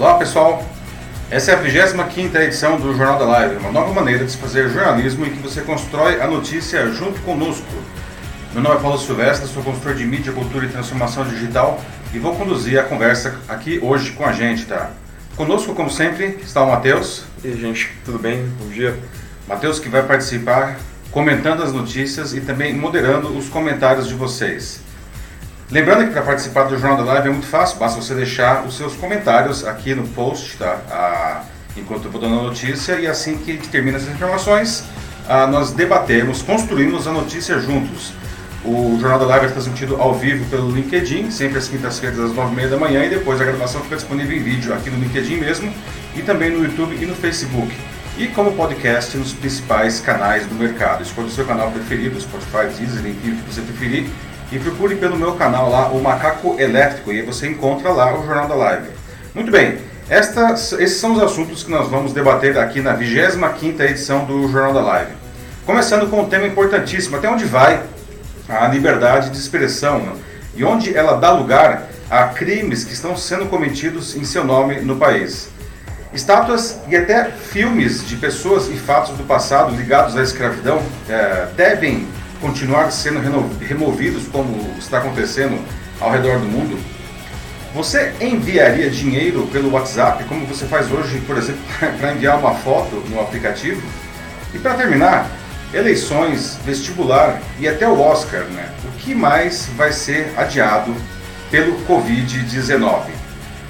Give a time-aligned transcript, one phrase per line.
[0.00, 0.64] Olá pessoal,
[1.30, 4.70] essa é a 25 edição do Jornal da Live, uma nova maneira de se fazer
[4.70, 7.66] jornalismo em que você constrói a notícia junto conosco.
[8.54, 11.78] Meu nome é Paulo Silvestre, sou consultor de mídia, cultura e transformação digital
[12.14, 14.90] e vou conduzir a conversa aqui hoje com a gente, tá?
[15.36, 17.24] Conosco, como sempre, está o Matheus.
[17.44, 18.50] E aí, gente, tudo bem?
[18.58, 18.98] Bom dia.
[19.46, 20.78] Matheus que vai participar
[21.10, 24.80] comentando as notícias e também moderando os comentários de vocês.
[25.70, 28.76] Lembrando que para participar do Jornal da Live é muito fácil, basta você deixar os
[28.76, 30.80] seus comentários aqui no post, tá?
[30.90, 31.44] Ah,
[31.76, 34.82] enquanto eu vou dando a notícia, e assim que termina essas informações,
[35.28, 38.12] ah, nós debatemos, construímos a notícia juntos.
[38.64, 42.52] O Jornal da Live é transmitido ao vivo pelo LinkedIn, sempre às quintas-feiras às nove
[42.52, 45.36] e meia da manhã, e depois a gravação fica disponível em vídeo aqui no LinkedIn
[45.36, 45.72] mesmo,
[46.16, 47.72] e também no YouTube e no Facebook.
[48.18, 51.04] E como podcast nos principais canais do mercado.
[51.04, 54.08] Escolha o seu canal preferido, Spotify, Deezer, enfim, o que você preferir
[54.52, 58.24] e procure pelo meu canal lá, o Macaco Elétrico, e aí você encontra lá o
[58.26, 58.88] Jornal da Live.
[59.34, 64.24] Muito bem, estas, esses são os assuntos que nós vamos debater aqui na 25ª edição
[64.24, 65.12] do Jornal da Live.
[65.64, 67.80] Começando com um tema importantíssimo, até onde vai
[68.48, 70.12] a liberdade de expressão né?
[70.56, 74.96] e onde ela dá lugar a crimes que estão sendo cometidos em seu nome no
[74.96, 75.48] país.
[76.12, 82.08] Estátuas e até filmes de pessoas e fatos do passado ligados à escravidão é, devem
[82.40, 83.20] continuar sendo
[83.60, 85.58] removidos, como está acontecendo
[86.00, 86.78] ao redor do mundo,
[87.74, 91.60] você enviaria dinheiro pelo WhatsApp, como você faz hoje, por exemplo,
[91.98, 93.80] para enviar uma foto no aplicativo?
[94.52, 95.30] E para terminar,
[95.72, 98.68] eleições, vestibular e até o Oscar, né?
[98.84, 100.94] O que mais vai ser adiado
[101.50, 103.02] pelo Covid-19?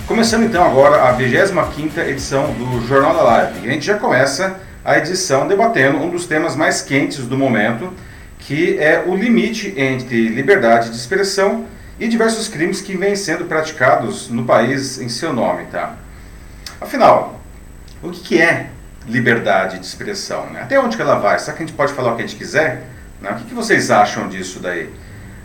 [0.07, 3.69] Começando então agora a 25ª edição do Jornal da Live.
[3.69, 7.93] A gente já começa a edição debatendo um dos temas mais quentes do momento,
[8.51, 11.67] que é o limite entre liberdade de expressão
[12.01, 15.95] e diversos crimes que vêm sendo praticados no país em seu nome, tá?
[16.81, 17.41] Afinal,
[18.03, 18.71] o que é
[19.07, 20.47] liberdade de expressão?
[20.47, 20.63] Né?
[20.63, 21.39] Até onde que ela vai?
[21.39, 22.89] Será que a gente pode falar o que a gente quiser?
[23.23, 23.31] Né?
[23.31, 24.91] O que, que vocês acham disso daí?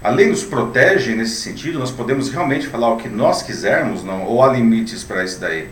[0.03, 1.77] A lei nos protege nesse sentido?
[1.77, 4.03] Nós podemos realmente falar o que nós quisermos?
[4.03, 4.23] Não?
[4.23, 5.69] Ou há limites para isso daí?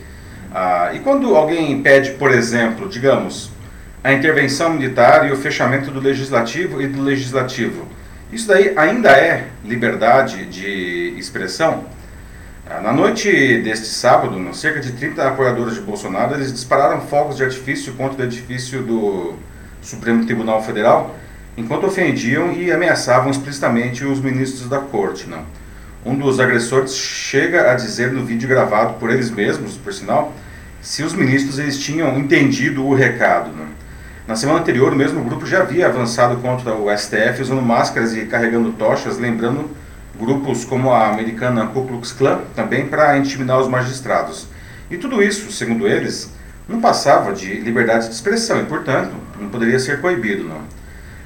[0.54, 3.50] Ah, e quando alguém pede, por exemplo, digamos,
[4.04, 7.88] a intervenção militar e o fechamento do legislativo e do legislativo.
[8.34, 11.86] Isso daí ainda é liberdade de expressão?
[12.70, 17.44] Ah, na noite deste sábado, cerca de 30 apoiadores de Bolsonaro eles dispararam fogos de
[17.44, 19.36] artifício contra o edifício do
[19.82, 21.16] Supremo Tribunal Federal,
[21.56, 25.30] enquanto ofendiam e ameaçavam explicitamente os ministros da corte.
[25.30, 25.46] Não?
[26.06, 30.34] Um dos agressores chega a dizer no vídeo gravado por eles mesmos, por sinal,
[30.82, 33.52] se os ministros eles tinham entendido o recado.
[33.56, 33.83] Não?
[34.26, 38.26] Na semana anterior, o mesmo grupo já havia avançado contra o STF usando máscaras e
[38.26, 39.70] carregando tochas, lembrando
[40.18, 44.48] grupos como a americana Ku Klux Klan, também para intimidar os magistrados.
[44.90, 46.32] E tudo isso, segundo eles,
[46.70, 50.46] não passava de liberdade de expressão e, portanto, não poderia ser proibido.
[50.46, 50.62] Não.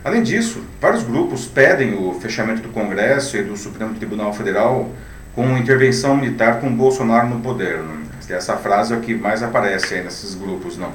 [0.03, 4.89] Além disso, vários grupos pedem o fechamento do Congresso e do Supremo Tribunal Federal
[5.35, 7.77] com intervenção militar com Bolsonaro no poder.
[7.77, 8.07] Não.
[8.27, 10.77] Essa frase é a que mais aparece aí nesses grupos.
[10.77, 10.91] não.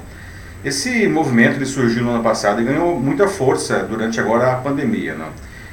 [0.65, 5.15] Esse movimento ele surgiu no ano passado e ganhou muita força durante agora a pandemia.
[5.15, 5.28] Né?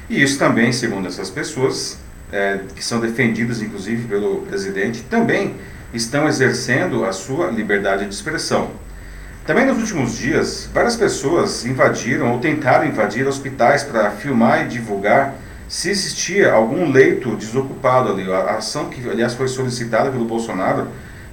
[0.08, 1.98] E isso também, segundo essas pessoas,
[2.32, 5.54] é, que são defendidas inclusive pelo presidente, também
[5.94, 8.70] estão exercendo a sua liberdade de expressão.
[9.46, 15.34] Também nos últimos dias, várias pessoas invadiram ou tentaram invadir hospitais para filmar e divulgar
[15.68, 18.30] se existia algum leito desocupado ali.
[18.30, 20.88] A ação que, aliás, foi solicitada pelo Bolsonaro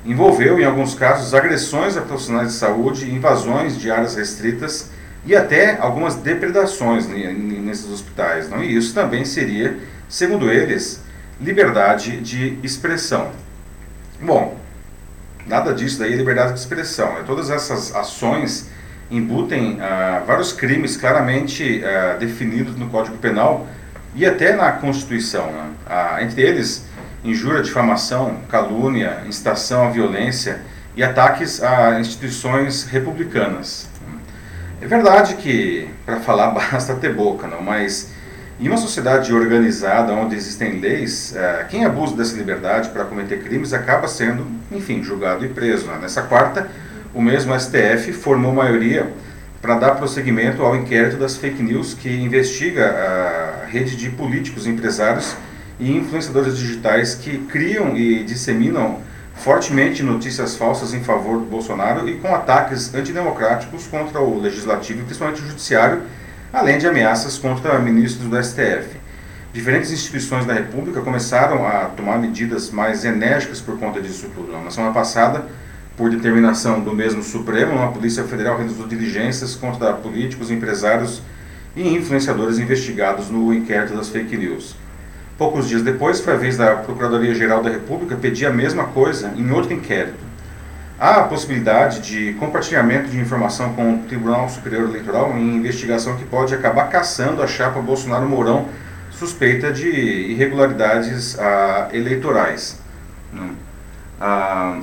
[0.08, 4.90] envolveu, em alguns casos, agressões a profissionais de saúde, invasões de áreas restritas
[5.26, 8.50] e até algumas depredações nesses hospitais.
[8.50, 8.64] Não?
[8.64, 11.04] E isso também seria, segundo eles,
[11.42, 13.32] liberdade de expressão.
[14.22, 14.58] Bom,
[15.46, 17.14] nada disso daí é liberdade de expressão.
[17.14, 17.24] Né?
[17.28, 18.70] Todas essas ações
[19.12, 23.68] embutem ah, vários crimes claramente ah, definidos no Código Penal
[24.16, 25.52] e até na Constituição.
[25.52, 25.70] Né?
[25.86, 26.86] Ah, entre eles,
[27.30, 30.62] injúria, difamação, calúnia, incitação à violência
[30.96, 33.88] e ataques a instituições republicanas.
[34.82, 38.12] É verdade que para falar basta ter boca, não, mas
[38.60, 43.72] em uma sociedade organizada onde existem leis, é, quem abusa dessa liberdade para cometer crimes
[43.72, 45.86] acaba sendo, enfim, julgado e preso.
[45.86, 46.00] Né?
[46.02, 46.68] Nessa quarta,
[47.14, 49.12] o mesmo STF formou maioria
[49.62, 54.70] para dar prosseguimento ao inquérito das fake news que investiga a rede de políticos e
[54.70, 55.36] empresários
[55.80, 59.00] e influenciadores digitais que criam e disseminam
[59.36, 65.04] fortemente notícias falsas em favor do Bolsonaro e com ataques antidemocráticos contra o legislativo e
[65.04, 66.02] principalmente o judiciário,
[66.52, 68.98] além de ameaças contra ministros do STF.
[69.54, 74.52] Diferentes instituições da República começaram a tomar medidas mais enérgicas por conta disso tudo.
[74.52, 75.46] Na semana passada,
[75.96, 81.22] por determinação do mesmo Supremo, a Polícia Federal realizou diligências contra políticos, empresários
[81.76, 84.76] e influenciadores investigados no inquérito das fake news.
[85.38, 89.52] Poucos dias depois, foi a vez da Procuradoria-Geral da República pedir a mesma coisa em
[89.52, 90.18] outro inquérito.
[91.00, 96.26] Há a possibilidade de compartilhamento de informação com o Tribunal Superior Eleitoral em investigação que
[96.26, 98.68] pode acabar caçando a chapa Bolsonaro-Mourão
[99.12, 102.80] suspeita de irregularidades ah, eleitorais.
[103.32, 103.52] Né?
[104.20, 104.80] Ah,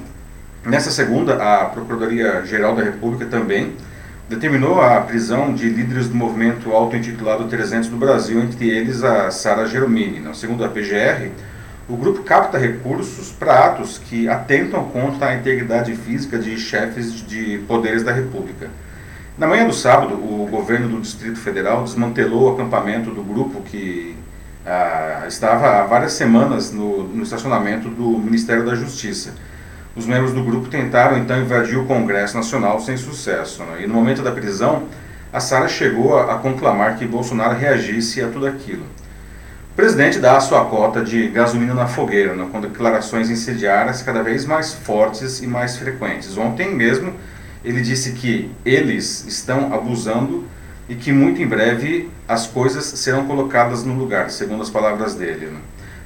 [0.65, 3.75] nessa segunda, a Procuradoria-Geral da República também
[4.29, 9.67] determinou a prisão de líderes do movimento auto-intitulado 300 do Brasil, entre eles a Sara
[9.67, 10.21] Geromini.
[10.21, 10.32] Né?
[10.35, 11.31] Segundo a PGR,
[11.88, 17.59] o grupo capta recursos para atos que atentam contra a integridade física de chefes de
[17.69, 18.71] poderes da República.
[19.37, 24.17] Na manhã do sábado, o governo do Distrito Federal desmantelou o acampamento do grupo que
[24.65, 29.35] ah, estava há várias semanas no, no estacionamento do Ministério da Justiça.
[29.96, 33.62] Os membros do grupo tentaram então invadir o Congresso Nacional sem sucesso.
[33.62, 33.82] Né?
[33.82, 34.88] E no momento da prisão,
[35.32, 38.85] a Sara chegou a, a conclamar que Bolsonaro reagisse a tudo aquilo.
[39.73, 44.23] O presidente dá a sua cota de gasolina na fogueira, né, com declarações incendiárias cada
[44.23, 46.38] vez mais fortes e mais frequentes.
[46.38, 47.12] Ontem mesmo
[47.64, 50.44] ele disse que eles estão abusando
[50.88, 55.46] e que muito em breve as coisas serão colocadas no lugar, segundo as palavras dele.
[55.46, 55.58] Né.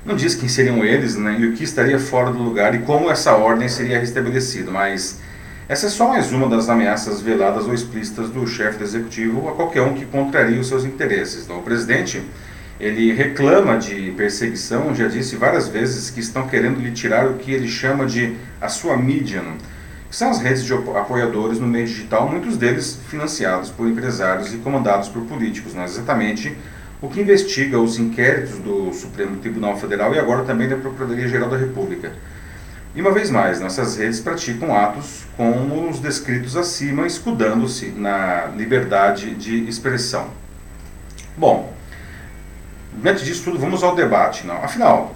[0.05, 3.11] Não diz quem seriam eles né, e o que estaria fora do lugar e como
[3.11, 5.21] essa ordem seria restabelecida, mas
[5.69, 9.53] essa é só mais uma das ameaças veladas ou explícitas do chefe do executivo a
[9.53, 11.45] qualquer um que contraria os seus interesses.
[11.45, 12.23] Então, o presidente
[12.81, 17.51] ele reclama de perseguição, já disse várias vezes que estão querendo lhe tirar o que
[17.53, 19.43] ele chama de a sua mídia,
[20.09, 24.59] que são as redes de apoiadores no meio digital, muitos deles financiados por empresários e
[24.59, 26.57] comandados por políticos, não é exatamente
[27.01, 31.57] o que investiga os inquéritos do Supremo Tribunal Federal e agora também da Procuradoria-Geral da
[31.57, 32.13] República.
[32.95, 39.35] E uma vez mais, nessas redes praticam atos como os descritos acima, escudando-se na liberdade
[39.35, 40.29] de expressão.
[41.37, 41.73] Bom,
[43.01, 44.45] diante disso tudo, vamos ao debate.
[44.47, 44.57] Não?
[44.57, 45.15] Afinal,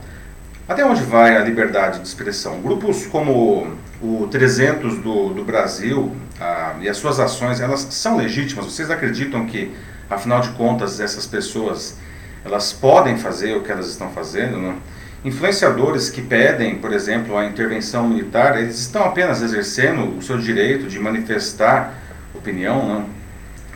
[0.68, 2.60] até onde vai a liberdade de expressão?
[2.60, 8.66] Grupos como o 300 do, do Brasil ah, e as suas ações, elas são legítimas?
[8.66, 9.74] Vocês acreditam que,
[10.14, 11.96] afinal de contas, essas pessoas
[12.44, 14.58] elas podem fazer o que elas estão fazendo?
[14.58, 14.76] Não?
[15.24, 20.88] Influenciadores que pedem, por exemplo, a intervenção militar, eles estão apenas exercendo o seu direito
[20.88, 21.94] de manifestar
[22.34, 23.06] opinião, não?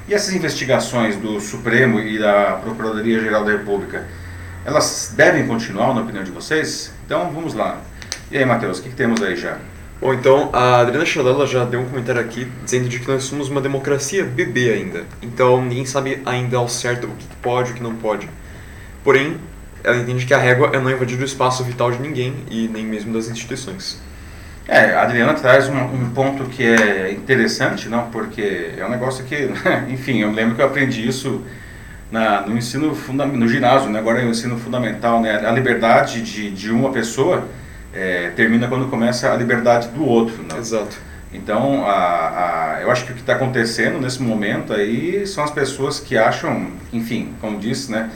[0.09, 4.05] E essas investigações do Supremo e da Procuradoria-Geral da República,
[4.65, 6.93] elas devem continuar, na opinião de vocês?
[7.05, 7.81] Então vamos lá.
[8.31, 9.59] E aí, Matheus, o que, que temos aí já?
[9.99, 13.49] Bom, então a Adriana Chalela já deu um comentário aqui dizendo de que nós somos
[13.49, 15.05] uma democracia bebê ainda.
[15.23, 18.29] Então ninguém sabe ainda ao certo o que pode e o que não pode.
[19.03, 19.39] Porém,
[19.83, 22.85] ela entende que a régua é não invadir o espaço vital de ninguém e nem
[22.85, 23.99] mesmo das instituições.
[24.69, 28.11] É, a Adriana traz um, um, ponto que é interessante, não?
[28.11, 29.49] Porque é um negócio que,
[29.89, 31.43] enfim, eu lembro que eu aprendi isso
[32.11, 32.95] na, no ensino
[33.33, 33.99] no ginásio, né?
[33.99, 35.37] agora é o ensino fundamental, né?
[35.47, 37.49] A liberdade de, de uma pessoa
[37.97, 40.59] é, termina quando começa a liberdade do outro, não?
[40.59, 40.99] Exato.
[41.33, 45.51] Então, a, a, eu acho que o que está acontecendo nesse momento aí são as
[45.51, 48.11] pessoas que acham, enfim, como disse, né?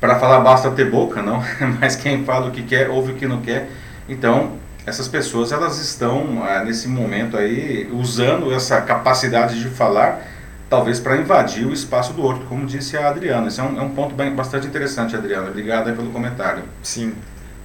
[0.00, 1.42] Para falar basta ter boca, não?
[1.80, 3.68] Mas quem fala o que quer, ouve o que não quer.
[4.08, 10.22] Então, essas pessoas elas estão ah, nesse momento aí usando essa capacidade de falar
[10.68, 13.48] talvez para invadir o espaço do outro, como disse a Adriana.
[13.48, 15.48] Esse é um, é um ponto bem, bastante interessante, Adriana.
[15.48, 16.62] Obrigado pelo comentário.
[16.82, 17.14] Sim.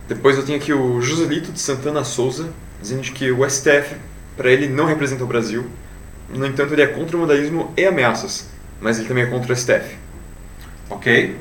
[0.07, 2.49] Depois eu tenho aqui o Joselito de Santana Souza,
[2.81, 3.95] dizendo que o STF,
[4.37, 5.65] para ele, não representa o Brasil.
[6.29, 8.47] No entanto, ele é contra o vandalismo e ameaças,
[8.79, 9.95] mas ele também é contra o STF.
[10.89, 11.35] Ok.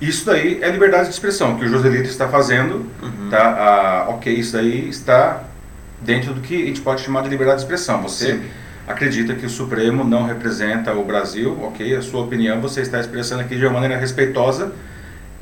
[0.00, 3.28] Isso daí é liberdade de expressão, que o Joselito está fazendo, uhum.
[3.30, 3.38] tá?
[3.38, 5.44] Ah, ok, isso daí está
[6.00, 8.02] dentro do que a gente pode chamar de liberdade de expressão.
[8.02, 8.42] Você Sim.
[8.86, 13.42] acredita que o Supremo não representa o Brasil, ok, a sua opinião você está expressando
[13.42, 14.72] aqui de uma maneira respeitosa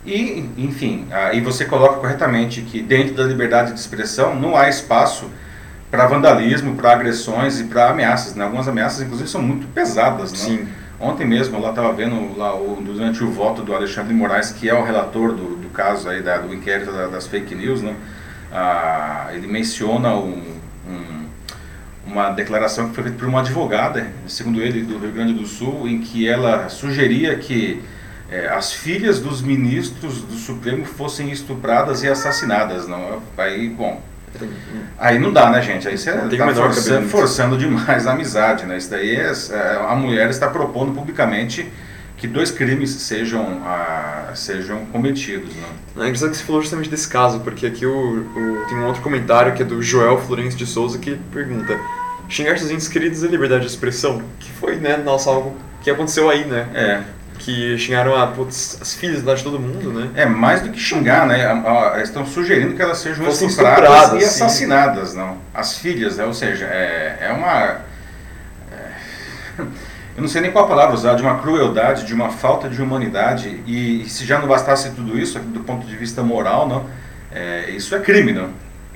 [0.05, 5.31] e, enfim, e você coloca corretamente que dentro da liberdade de expressão não há espaço
[5.93, 8.35] para vandalismo, para agressões e para ameaças.
[8.35, 8.45] Né?
[8.45, 10.33] Algumas ameaças, inclusive, são muito pesadas.
[10.33, 10.39] Né?
[10.39, 10.69] Sim.
[10.99, 14.75] Ontem mesmo, lá estava vendo lá o, durante o voto do Alexandre Moraes, que é
[14.75, 17.95] o relator do, do caso aí da, do inquérito da, das fake news, né?
[18.53, 20.43] Ah, ele menciona um,
[20.89, 21.27] um,
[22.07, 25.89] uma declaração que foi feita por uma advogada, segundo ele, do Rio Grande do Sul,
[25.89, 27.83] em que ela sugeria que
[28.33, 32.89] é, as filhas dos ministros do Supremo fossem estupradas e assassinadas.
[32.89, 33.23] Não?
[33.37, 34.01] Aí, bom,
[34.99, 35.87] Aí não dá, né, gente?
[35.87, 38.79] Aí você está forçando, forçando, demais a amizade, né?
[38.79, 41.71] Isso daí é, é, a mulher está propondo publicamente
[42.17, 45.55] que dois crimes sejam, ah, sejam cometidos.
[45.55, 45.67] Né?
[45.99, 49.03] É engraçado que você falou justamente desse caso, porque aqui o, o, tem um outro
[49.03, 51.79] comentário que é do Joel Florencio de Souza que pergunta
[52.29, 56.31] xingar seus entes queridos é liberdade de expressão, que foi, né, nossa, algo que aconteceu
[56.31, 56.69] aí, né?
[56.73, 57.03] É.
[57.45, 60.11] Que xingaram a, putz, as filhas lá de todo mundo, né?
[60.15, 61.45] É, mais do que xingar, né?
[61.45, 64.27] A- a- Eles estão sugerindo que elas sejam Fossem estupradas, estupradas, e sim.
[64.45, 65.39] assassinadas, não.
[65.53, 66.25] As filhas, né?
[66.25, 67.81] Ou seja, é, é uma.
[68.71, 68.93] é,
[70.17, 72.81] eu não sei nem qual a palavra usar, de uma crueldade, de uma falta de
[72.81, 73.61] humanidade.
[73.67, 76.87] E, e se já não bastasse tudo isso, do ponto de vista moral, não,
[77.33, 78.51] é, isso é crime, não.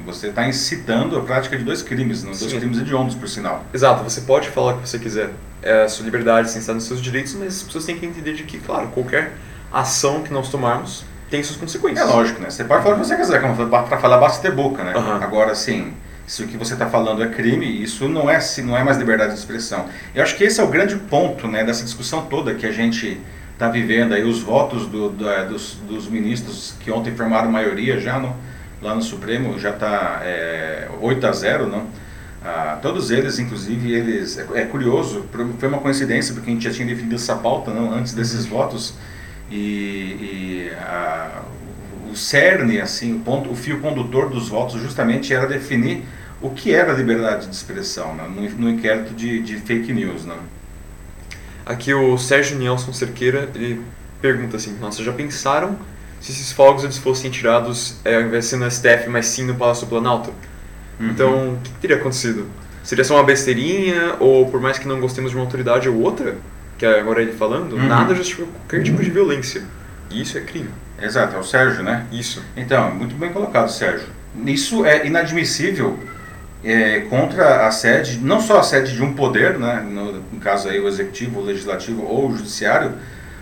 [0.05, 2.31] Você está incitando a prática de dois crimes, não?
[2.31, 2.61] dois Sim.
[2.61, 3.65] crimes hediondos, por sinal.
[3.75, 5.31] Exato, você pode falar o que você quiser.
[5.67, 8.35] É a sua liberdade, sem estar nos seus direitos, mas as pessoas têm que entender
[8.35, 9.33] de que, claro, qualquer
[9.73, 12.09] ação que nós tomarmos tem suas É consequências.
[12.09, 12.51] lógico, né?
[12.51, 14.93] Você pode falar o que você quiser, como para falar basta ter boca, né?
[14.95, 15.19] Aham.
[15.23, 15.93] Agora, assim,
[16.27, 18.97] se o que você está falando é crime, isso não é, se- não é mais
[18.97, 19.87] liberdade de expressão.
[20.15, 23.21] Eu acho que esse é o grande ponto, né, dessa discussão toda que a gente
[23.55, 27.99] está vivendo aí, os votos do- do- é, dos, dos ministros que ontem formaram maioria
[27.99, 28.37] já no,
[28.83, 31.87] lá no Supremo, já está é, 8 a 0, não?
[32.49, 35.27] Ah, todos eles, inclusive, eles é, é curioso,
[35.59, 38.95] foi uma coincidência porque a gente já tinha definido essa pauta não, antes desses votos
[39.51, 41.43] e, e a-
[42.11, 46.05] o cerne, assim, o ponto, o fio condutor dos votos justamente era definir
[46.41, 50.37] o que era liberdade de expressão né, no, no inquérito de, de fake news, né?
[51.65, 53.83] Aqui o Sérgio Nelson Cerqueira, ele
[54.21, 55.79] pergunta assim, nossa, já pensaram
[56.21, 59.45] se esses fogos eles fossem tirados é, ao invés de ser no STF, mas sim
[59.45, 60.33] no Palácio do Planalto?
[60.99, 61.09] Uhum.
[61.11, 62.47] Então, o que teria acontecido?
[62.83, 66.37] Seria só uma besteirinha, ou por mais que não gostemos de uma autoridade ou outra,
[66.79, 67.87] que é agora ele falando, Uhum.
[67.87, 69.63] nada justifica qualquer tipo de violência.
[70.11, 70.71] E isso é crime.
[71.01, 72.07] Exato, é o Sérgio, né?
[72.13, 72.43] Isso.
[72.57, 74.07] Então, muito bem colocado, Sérgio.
[74.47, 75.99] Isso é inadmissível
[76.65, 80.69] é, contra a sede, não só a sede de um poder, né, no, no caso
[80.69, 82.93] aí o executivo, o legislativo ou o judiciário,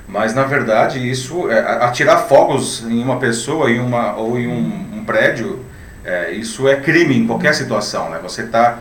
[0.06, 4.99] mas na verdade isso, é, atirar fogos em uma pessoa em uma, ou em um,
[4.99, 5.61] um prédio,
[6.04, 8.18] é, isso é crime em qualquer situação, né?
[8.23, 8.78] Você está,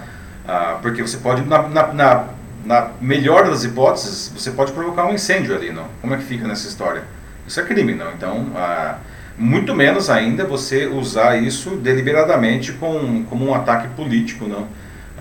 [0.82, 2.25] porque você pode, na, na, na,
[2.65, 5.86] na melhor das hipóteses, você pode provocar um incêndio ali, não?
[6.01, 7.03] Como é que fica nessa história?
[7.48, 8.12] Isso é crime, não?
[8.12, 8.98] Então, ah,
[9.38, 14.68] muito menos ainda você usar isso deliberadamente com, como um ataque político, não?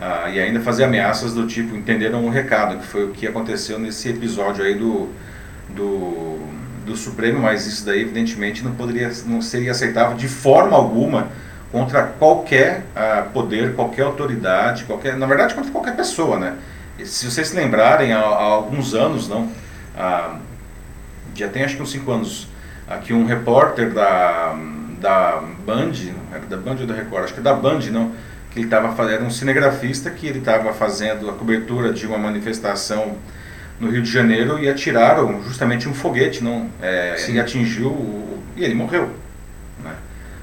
[0.00, 3.78] Ah, e ainda fazer ameaças do tipo, entenderam o recado, que foi o que aconteceu
[3.78, 5.08] nesse episódio aí do,
[5.68, 6.40] do,
[6.84, 11.28] do Supremo, mas isso daí evidentemente não poderia, não seria aceitável de forma alguma
[11.72, 16.56] contra qualquer ah, poder, qualquer autoridade, qualquer, na verdade contra qualquer pessoa, né?
[16.98, 19.50] E se vocês se lembrarem, há, há alguns anos, não,
[19.96, 20.36] ah,
[21.34, 22.48] já tem acho que uns 5 anos,
[22.86, 24.54] aqui um repórter da,
[25.00, 25.92] da Band,
[26.30, 28.12] era da Band ou da Record, acho que da Band, não,
[28.50, 32.18] que ele estava fazendo, era um cinegrafista que ele estava fazendo a cobertura de uma
[32.18, 33.16] manifestação
[33.80, 38.62] no Rio de Janeiro e atiraram justamente um foguete, não, é, e atingiu, o, e
[38.62, 39.21] ele morreu?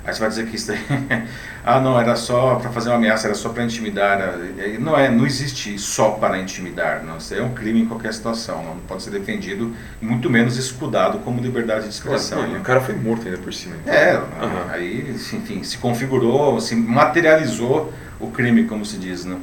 [0.10, 0.80] Aí você vai dizer que isso daí,
[1.64, 4.78] ah não, era só para fazer uma ameaça, era só para intimidar, né?
[4.80, 8.64] não é, não existe só para intimidar, não, isso é um crime em qualquer situação,
[8.64, 12.42] não pode ser defendido, muito menos escudado como liberdade de expressão.
[12.48, 12.58] Né?
[12.58, 13.76] o cara foi morto ainda por cima.
[13.82, 13.94] então.
[13.94, 14.72] É, Aham.
[14.72, 19.38] aí, enfim, se configurou, se materializou o crime, como se diz, né?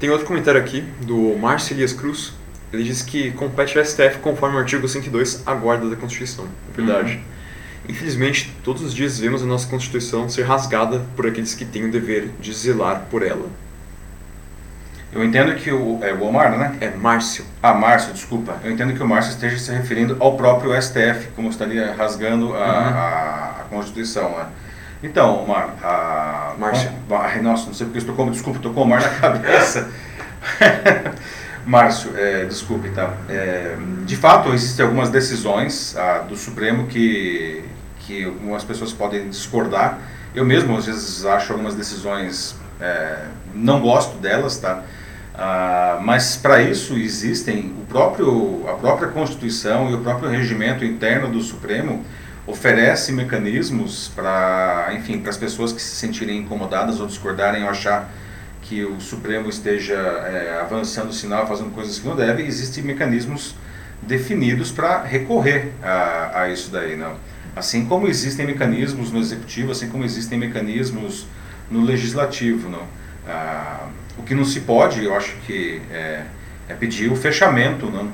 [0.00, 2.32] Tem outro comentário aqui, do Márcio Elias Cruz.
[2.72, 6.46] Ele diz que compete ao STF conforme o artigo 102, a guarda da Constituição.
[6.72, 7.20] É verdade.
[7.88, 11.90] Infelizmente, todos os dias vemos a nossa Constituição ser rasgada por aqueles que têm o
[11.90, 13.46] dever de zelar por ela.
[15.12, 16.74] Eu entendo que o, é o Omar, né?
[16.80, 17.44] É Márcio.
[17.62, 18.56] Ah, Márcio, desculpa.
[18.64, 22.56] Eu entendo que o Márcio esteja se referindo ao próprio STF, como estaria rasgando a,
[22.56, 22.64] Uhum.
[22.64, 24.46] a, a Constituição, né?
[25.02, 26.54] Então, Omar, a...
[26.58, 26.90] Márcio.
[27.42, 28.30] Nossa, não sei porque estou com...
[28.30, 29.90] Desculpa, estou com o Omar na cabeça.
[31.66, 33.14] Márcio, é, desculpe, tá?
[33.28, 37.64] É, de fato, existem algumas decisões ah, do Supremo que,
[38.00, 39.98] que algumas pessoas podem discordar.
[40.34, 42.56] Eu mesmo, às vezes, acho algumas decisões...
[42.80, 44.82] é, não gosto delas, tá?
[45.34, 51.28] Ah, mas para isso existem o próprio, a própria Constituição e o próprio regimento interno
[51.28, 52.04] do Supremo
[52.46, 58.10] oferece mecanismos para, enfim, para as pessoas que se sentirem incomodadas ou discordarem ou achar
[58.62, 63.54] que o Supremo esteja é, avançando o sinal, fazendo coisas que não deve, existem mecanismos
[64.00, 67.16] definidos para recorrer a, a isso daí, não?
[67.54, 71.26] Assim como existem mecanismos no executivo, assim como existem mecanismos
[71.70, 72.86] no legislativo, não?
[73.26, 73.88] Ah,
[74.18, 76.24] o que não se pode, eu acho que é,
[76.68, 78.10] é pedir o fechamento não,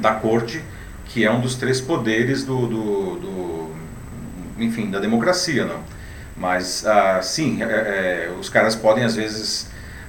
[0.00, 0.62] da corte,
[1.06, 3.76] que é um dos três poderes do, do, do
[4.58, 5.80] enfim, da democracia, não.
[6.38, 9.68] Mas ah, sim, é, é, os caras podem às vezes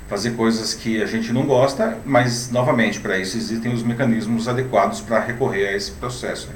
[0.09, 5.01] fazer coisas que a gente não gosta, mas novamente para isso existem os mecanismos adequados
[5.01, 6.49] para recorrer a esse processo.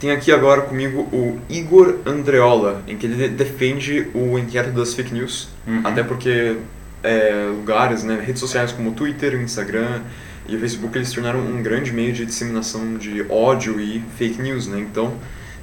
[0.00, 4.92] Tem aqui agora comigo o Igor Andreola, em que ele de- defende o inquérito das
[4.94, 5.80] fake news, Uhum.
[5.84, 6.56] até porque
[7.02, 10.00] é, lugares, né, redes sociais como Twitter, Instagram
[10.48, 14.40] e o Facebook, eles se tornaram um grande meio de disseminação de ódio e fake
[14.40, 14.78] news, né?
[14.80, 15.14] Então,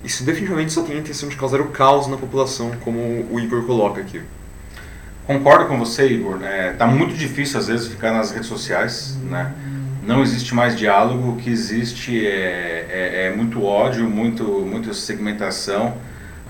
[0.03, 3.63] isso definitivamente só tem a intenção de causar o caos na população, como o Igor
[3.65, 4.22] coloca aqui.
[5.27, 6.43] Concordo com você, Igor.
[6.43, 9.53] É, tá muito difícil às vezes ficar nas redes sociais, né?
[10.03, 15.96] Não existe mais diálogo, o que existe é, é, é muito ódio, muito, muita segmentação,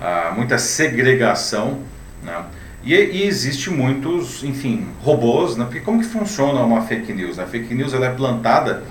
[0.00, 1.80] ah, muita segregação,
[2.22, 2.44] né?
[2.82, 5.66] E, e, existe muitos, enfim, robôs, né?
[5.66, 7.38] Porque como que funciona uma fake news?
[7.38, 8.82] A fake news ela é plantada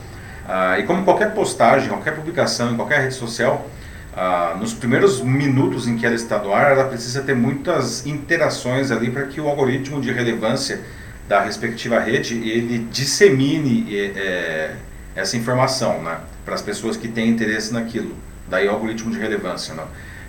[0.47, 3.67] ah, e como qualquer postagem, qualquer publicação em qualquer rede social,
[4.15, 8.91] ah, nos primeiros minutos em que ela está no ar, ela precisa ter muitas interações
[8.91, 10.81] ali para que o algoritmo de relevância
[11.29, 14.75] da respectiva rede ele dissemine é,
[15.15, 18.13] essa informação né, para as pessoas que têm interesse naquilo.
[18.49, 19.73] Daí o algoritmo de relevância.
[19.73, 19.83] Né?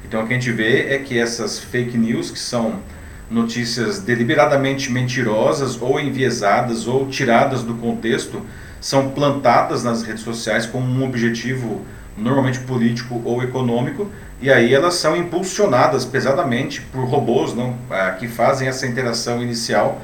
[0.04, 2.80] Então o que a gente vê é que essas fake news, que são
[3.28, 8.46] notícias deliberadamente mentirosas ou enviesadas ou tiradas do contexto,
[8.80, 11.84] são plantadas nas redes sociais com um objetivo
[12.16, 18.26] normalmente político ou econômico, e aí elas são impulsionadas pesadamente por robôs não, é, que
[18.26, 20.00] fazem essa interação inicial.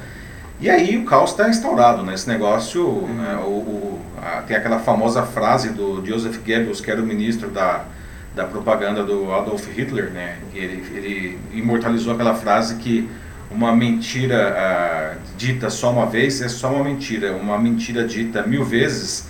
[0.61, 2.33] E aí o caos está instaurado nesse né?
[2.33, 2.85] negócio.
[2.85, 3.13] Uhum.
[3.15, 7.49] Né, o, o, a, tem aquela famosa frase do Joseph Goebbels, que era o ministro
[7.49, 7.85] da,
[8.35, 10.37] da propaganda do Adolf Hitler, né?
[10.53, 13.09] Ele, ele imortalizou aquela frase que
[13.51, 18.63] uma mentira uh, dita só uma vez é só uma mentira, uma mentira dita mil
[18.63, 19.27] vezes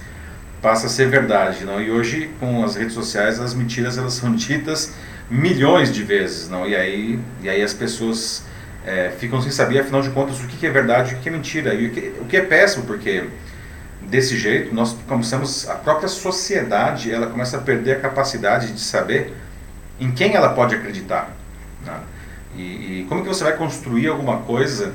[0.62, 1.82] passa a ser verdade, não?
[1.82, 4.94] E hoje com as redes sociais as mentiras elas são ditas
[5.30, 6.68] milhões de vezes, não?
[6.68, 8.44] E aí e aí as pessoas
[8.86, 11.74] é, ficam sem saber, afinal de contas, o que é verdade o que é mentira.
[11.74, 13.26] E o que, o que é péssimo, porque
[14.02, 19.34] desse jeito nós começamos a própria sociedade ela começa a perder a capacidade de saber
[20.00, 21.30] em quem ela pode acreditar.
[21.86, 22.00] Né?
[22.56, 24.94] E, e, como que você vai construir alguma coisa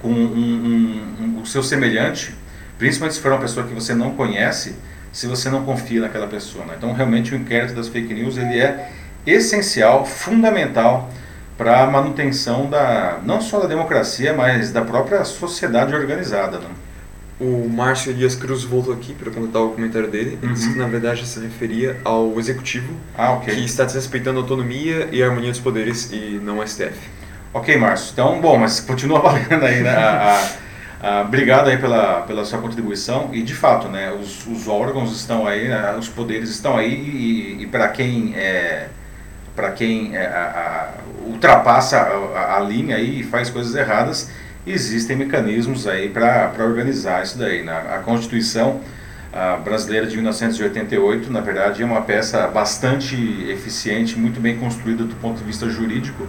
[0.00, 2.34] com um, um, um, o seu semelhante,
[2.78, 4.74] principalmente se for uma pessoa que você não conhece,
[5.12, 6.64] se você não confia naquela pessoa.
[6.64, 6.74] Né?
[6.76, 8.90] Então, realmente, o inquérito das fake news ele é
[9.26, 11.10] essencial, fundamental
[11.58, 16.58] para a manutenção da não só da democracia, mas da própria sociedade organizada.
[16.58, 16.68] Né?
[17.38, 20.38] O Márcio Elias Cruz voltou aqui para completar o comentário dele.
[20.40, 20.52] Ele uhum.
[20.52, 23.54] disse que, na verdade, se referia ao executivo, ah, okay.
[23.54, 26.98] que está desrespeitando a autonomia e a harmonia dos poderes e não o STF.
[27.52, 28.12] Ok, Márcio.
[28.12, 29.90] Então, bom, mas continua valendo aí, né?
[29.90, 30.48] A, a
[31.02, 35.46] ah, obrigado aí pela, pela sua contribuição e de fato, né, os, os órgãos estão
[35.46, 38.88] aí, né, os poderes estão aí e, e para quem é,
[39.56, 44.30] para quem é, a, a, ultrapassa a, a, linha aí e faz coisas erradas,
[44.66, 47.62] existem mecanismos aí para organizar isso daí.
[47.62, 47.72] Né?
[47.72, 48.80] A Constituição
[49.64, 53.14] brasileira de 1988, na verdade, é uma peça bastante
[53.48, 56.26] eficiente, muito bem construída do ponto de vista jurídico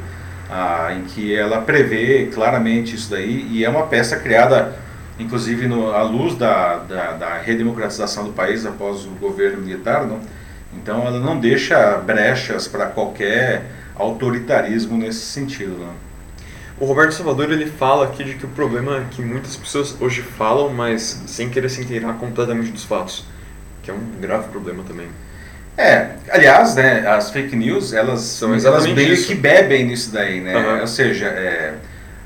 [0.51, 4.75] ah, em que ela prevê claramente isso daí e é uma peça criada,
[5.17, 10.19] inclusive no, à luz da, da, da redemocratização do país após o governo militar, não?
[10.73, 13.63] então ela não deixa brechas para qualquer
[13.95, 15.77] autoritarismo nesse sentido.
[15.79, 15.93] Não?
[16.81, 20.21] O Roberto Salvador ele fala aqui de que o problema é que muitas pessoas hoje
[20.21, 23.23] falam, mas sem querer se inteirar completamente dos fatos,
[23.83, 25.07] que é um grave problema também.
[25.77, 29.27] É, aliás, né, as fake news, elas, São elas meio isso.
[29.27, 30.55] que bebem nisso daí, né?
[30.55, 30.81] Uhum.
[30.81, 31.73] Ou seja, é,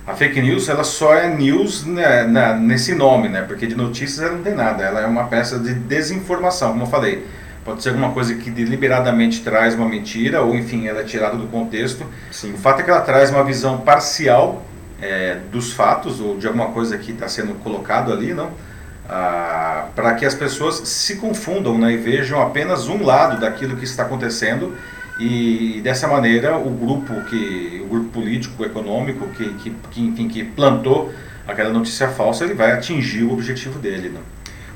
[0.06, 3.42] a fake news, ela só é news né, na, nesse nome, né?
[3.42, 6.88] Porque de notícias ela não tem nada, ela é uma peça de desinformação, como eu
[6.88, 7.26] falei.
[7.64, 11.48] Pode ser alguma coisa que deliberadamente traz uma mentira, ou enfim, ela é tirada do
[11.48, 12.06] contexto.
[12.32, 12.54] Sim.
[12.54, 14.64] O fato é que ela traz uma visão parcial
[15.02, 18.52] é, dos fatos, ou de alguma coisa que está sendo colocado ali, não?
[19.08, 23.84] Ah, para que as pessoas se confundam né, e vejam apenas um lado daquilo que
[23.84, 24.76] está acontecendo
[25.20, 30.44] e dessa maneira o grupo que o grupo político econômico que, que, que enfim que
[30.44, 31.14] plantou
[31.48, 34.20] aquela notícia falsa ele vai atingir o objetivo dele né?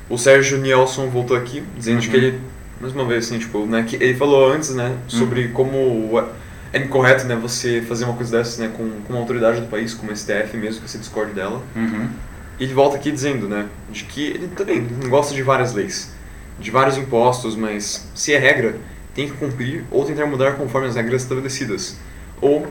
[0.08, 2.08] o Sérgio Nielson voltou aqui dizendo uhum.
[2.08, 2.40] que ele
[2.80, 5.52] mais uma vez assim tipo né que ele falou antes né sobre uhum.
[5.52, 6.22] como
[6.72, 9.92] é incorreto né você fazer uma coisa dessas né com, com uma autoridade do país
[9.92, 12.08] como a STF mesmo que você discorde dela uhum.
[12.60, 16.12] Ele volta aqui dizendo, né, de que ele também não gosta de várias leis,
[16.58, 18.76] de vários impostos, mas se é regra,
[19.14, 21.96] tem que cumprir ou tentar mudar conforme as regras estabelecidas.
[22.40, 22.66] Ou,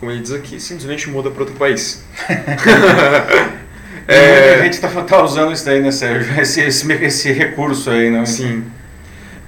[0.00, 2.02] como ele diz aqui, simplesmente muda para outro país.
[4.08, 4.54] é...
[4.54, 6.32] A gente está tá usando isso daí, né, Sérgio?
[6.40, 8.24] Esse, esse, esse recurso aí, né?
[8.24, 8.64] Sim.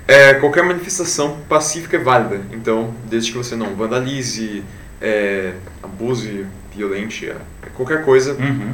[0.07, 4.63] É, qualquer manifestação pacífica é válida, então, desde que você não vandalize,
[5.01, 7.35] é, abuse, violente, é,
[7.75, 8.73] qualquer coisa, uhum.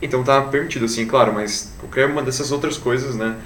[0.00, 3.36] Então tá permitido, assim, claro, mas qualquer uma dessas outras coisas, né,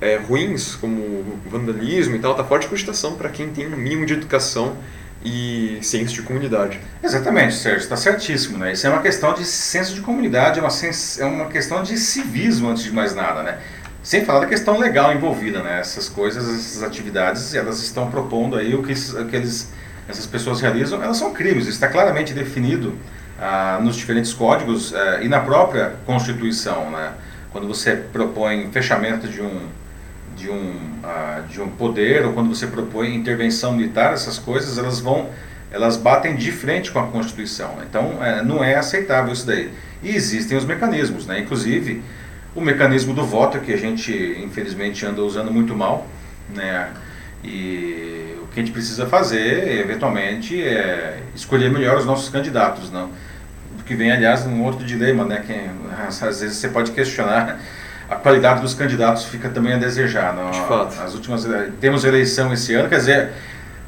[0.00, 4.14] é, ruins, como vandalismo e tal, tá forte cogitação para quem tem um mínimo de
[4.14, 4.76] educação
[5.24, 6.78] e senso de comunidade.
[7.02, 8.58] Exatamente, Sérgio, está certíssimo.
[8.58, 8.72] Né?
[8.72, 12.68] Isso é uma questão de senso de comunidade, é uma, é uma questão de civismo
[12.68, 13.42] antes de mais nada.
[13.42, 13.58] Né?
[14.02, 15.80] Sem falar da questão legal envolvida, né?
[15.80, 19.70] Essas coisas, essas atividades, elas estão propondo aí o que, o que eles,
[20.08, 21.66] essas pessoas realizam, elas são crimes.
[21.66, 22.96] Está claramente definido
[23.38, 27.12] ah, nos diferentes códigos ah, e na própria Constituição, né?
[27.52, 29.68] Quando você propõe fechamento de um
[30.36, 35.00] de um ah, de um poder ou quando você propõe intervenção militar, essas coisas elas
[35.00, 35.28] vão
[35.70, 37.78] elas batem de frente com a Constituição.
[37.88, 39.70] Então é, não é aceitável isso daí.
[40.02, 41.40] E existem os mecanismos, né?
[41.40, 42.02] Inclusive
[42.54, 46.06] o mecanismo do voto que a gente infelizmente anda usando muito mal,
[46.54, 46.90] né?
[47.44, 53.10] E o que a gente precisa fazer, eventualmente, é escolher melhor os nossos candidatos, não?
[53.88, 55.42] Que vem, aliás, um outro dilema, né?
[55.44, 55.68] Que
[56.06, 57.58] às vezes você pode questionar
[58.08, 60.34] a qualidade dos candidatos fica também a desejar.
[60.34, 60.50] Não?
[60.50, 61.00] De fato.
[61.00, 61.46] As últimas
[61.80, 63.30] temos eleição esse ano, quer dizer,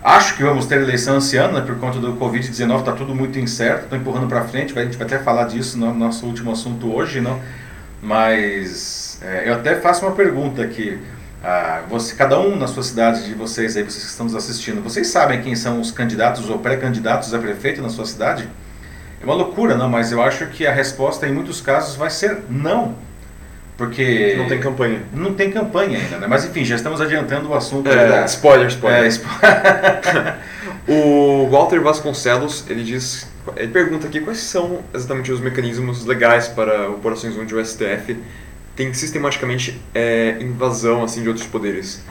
[0.02, 3.38] acho que vamos ter eleição esse ano, né, por conta do Covid-19, está tudo muito
[3.38, 6.92] incerto, estou empurrando para frente, a gente vai até falar disso no nosso último assunto
[6.92, 7.40] hoje, não?
[8.02, 10.98] Mas é, eu até faço uma pergunta aqui.
[11.42, 14.82] Ah, você, cada um na sua cidade de vocês aí, vocês que estão nos assistindo,
[14.82, 18.46] vocês sabem quem são os candidatos ou pré-candidatos a prefeito na sua cidade?
[19.20, 22.38] É uma loucura, não, mas eu acho que a resposta em muitos casos vai ser
[22.48, 22.96] não.
[23.76, 24.34] Porque.
[24.36, 25.02] Não tem campanha.
[25.12, 26.26] Não tem campanha ainda, né?
[26.26, 27.88] Mas enfim, já estamos adiantando o assunto.
[27.88, 28.24] É, da...
[28.26, 29.04] Spoiler, spoiler.
[29.04, 30.36] É, spoiler.
[30.88, 33.26] o Walter Vasconcelos, ele diz.
[33.56, 38.18] Ele pergunta aqui quais são exatamente os mecanismos legais para operações onde o STF
[38.76, 42.02] tem sistematicamente é, invasão assim, de outros poderes.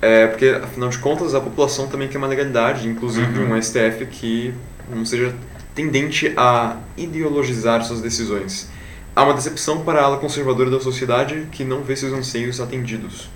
[0.00, 3.54] É, porque, afinal de contas, a população também quer uma legalidade, inclusive uhum.
[3.54, 4.54] um STF que
[4.90, 5.34] não seja
[5.78, 8.68] tendente a ideologizar suas decisões.
[9.14, 13.30] Há uma decepção para a ala conservadora da sociedade que não vê seus anseios atendidos.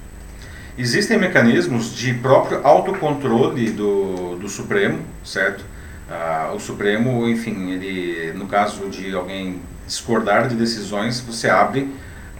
[0.76, 5.64] Existem mecanismos de próprio autocontrole do, do Supremo, certo?
[6.10, 11.88] Ah, o Supremo, enfim, ele, no caso de alguém discordar de decisões, você abre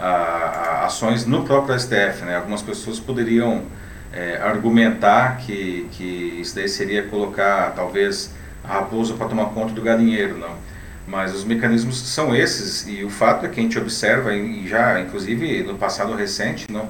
[0.00, 2.24] ah, ações no próprio STF.
[2.24, 2.34] Né?
[2.34, 3.62] Algumas pessoas poderiam
[4.12, 9.82] é, argumentar que, que isso daí seria colocar, talvez, a raposa para tomar conta do
[9.82, 10.54] galinheiro, não?
[11.06, 15.00] Mas os mecanismos são esses e o fato é que a gente observa e já,
[15.00, 16.88] inclusive no passado recente, não,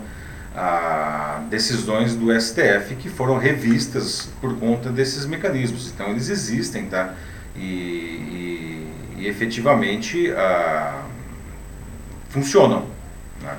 [0.55, 5.91] a decisões do STF que foram revistas por conta desses mecanismos.
[5.91, 7.15] Então eles existem, tá?
[7.57, 11.03] E, e, e efetivamente a,
[12.29, 12.87] funcionam.
[13.41, 13.57] Né?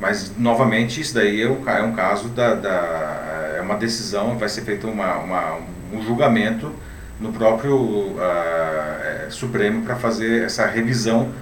[0.00, 4.48] Mas novamente isso daí é um, é um caso da, da, é uma decisão, vai
[4.48, 5.58] ser feito uma, uma
[5.92, 6.72] um julgamento
[7.20, 11.32] no próprio uh, Supremo para fazer essa revisão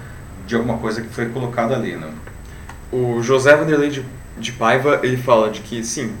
[0.47, 1.95] de alguma coisa que foi colocada ali.
[1.95, 2.11] Né?
[2.91, 4.05] O José Vanderlei de,
[4.37, 6.13] de Paiva ele fala de que sim,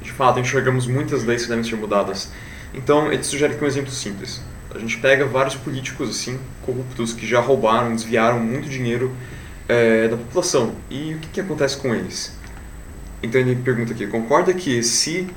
[0.00, 2.32] de fato enxergamos muitas leis que devem ser mudadas.
[2.74, 4.42] Então ele sugere que um exemplo simples.
[4.74, 9.14] A gente pega vários políticos assim corruptos que já roubaram, desviaram muito dinheiro
[9.68, 10.74] é, da população.
[10.88, 12.34] E o que, que acontece com eles?
[13.22, 15.28] Então ele pergunta aqui: concorda que se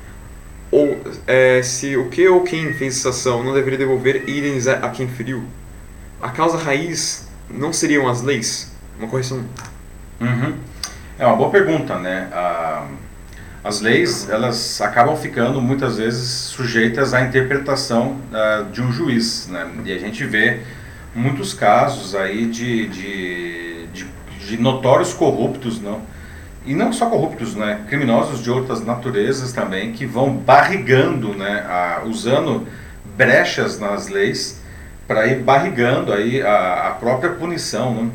[0.70, 4.84] ou é, se o que ou quem fez essa ação não deveria devolver e indenizar
[4.84, 5.44] a quem feriu?
[6.20, 8.72] A causa raiz não seriam as leis?
[8.98, 9.44] Uma correção.
[10.20, 10.54] Uhum.
[11.18, 12.28] É uma boa pergunta, né?
[12.32, 12.86] Ah,
[13.62, 19.68] as leis elas acabam ficando muitas vezes sujeitas à interpretação ah, de um juiz, né?
[19.84, 20.60] E a gente vê
[21.14, 24.06] muitos casos aí de, de, de,
[24.46, 26.02] de notórios corruptos, não?
[26.66, 32.02] E não só corruptos, né, criminosos de outras naturezas também que vão barrigando, né, a,
[32.04, 32.66] usando
[33.16, 34.60] brechas nas leis
[35.06, 38.10] para ir barrigando aí a, a própria punição, né,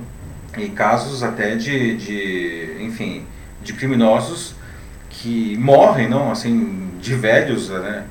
[0.57, 3.25] em casos até de, de, enfim,
[3.63, 4.53] de criminosos
[5.09, 8.03] que morrem, não, assim, de velhos, né,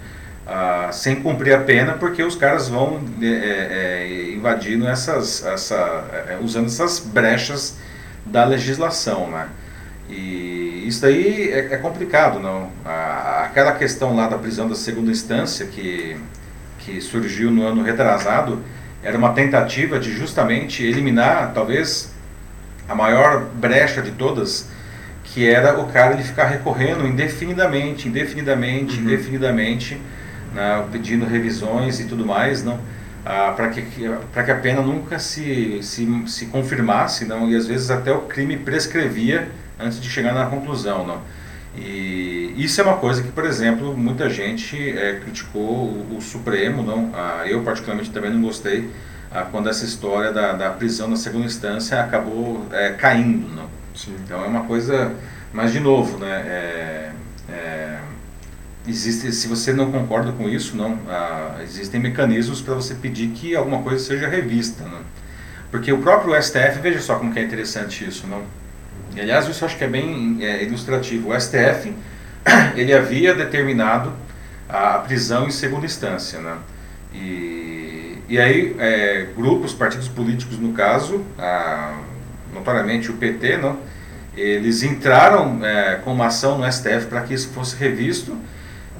[0.47, 5.77] ah, sem cumprir a pena porque os caras vão é, é, é invadindo essas, essa,
[6.29, 7.77] é, usando essas brechas
[8.25, 9.49] da legislação, né.
[10.11, 12.71] E isso daí é, é complicado, não?
[12.85, 16.17] A, aquela questão lá da prisão da segunda instância que,
[16.81, 18.61] que surgiu no ano retrasado
[19.03, 22.13] era uma tentativa de justamente eliminar, talvez,
[22.89, 24.69] a maior brecha de todas,
[25.23, 29.05] que era o cara ele ficar recorrendo indefinidamente, indefinidamente, uhum.
[29.05, 30.03] indefinidamente,
[30.53, 32.79] né, pedindo revisões e tudo mais, não?
[33.25, 33.85] Ah, para que,
[34.33, 37.49] para que a pena nunca se, se, se confirmasse, não?
[37.49, 39.49] E às vezes até o crime prescrevia
[39.83, 41.07] antes de chegar na conclusão.
[41.07, 41.23] Não?
[41.77, 46.83] E isso é uma coisa que, por exemplo, muita gente é, criticou o, o, Supremo,
[46.83, 47.11] não?
[47.15, 48.91] Ah, eu particularmente também não gostei
[49.31, 53.49] ah, quando essa história da, da, prisão na segunda instância acabou é, caindo.
[53.55, 53.69] Não?
[53.95, 54.17] Sim.
[54.25, 55.15] Então é uma coisa,
[55.53, 56.43] mas de novo, né?
[56.47, 57.13] É,
[57.49, 57.99] é
[58.87, 63.55] existe, se você não concorda com isso, não, ah, existem mecanismos para você pedir que
[63.55, 64.99] alguma coisa seja revista, né?
[65.71, 68.43] Porque o próprio STF, veja só como que é interessante isso, não?
[69.15, 71.31] E, aliás, isso acho que é bem é, ilustrativo.
[71.31, 71.95] O STF,
[72.77, 74.13] ele havia determinado
[74.69, 76.57] a prisão em segunda instância, né?
[77.13, 81.99] E, e aí, é, grupos, partidos políticos, no caso, a,
[82.55, 83.79] notoriamente o PT, não?
[84.37, 88.37] Eles entraram é, com uma ação no STF para que isso fosse revisto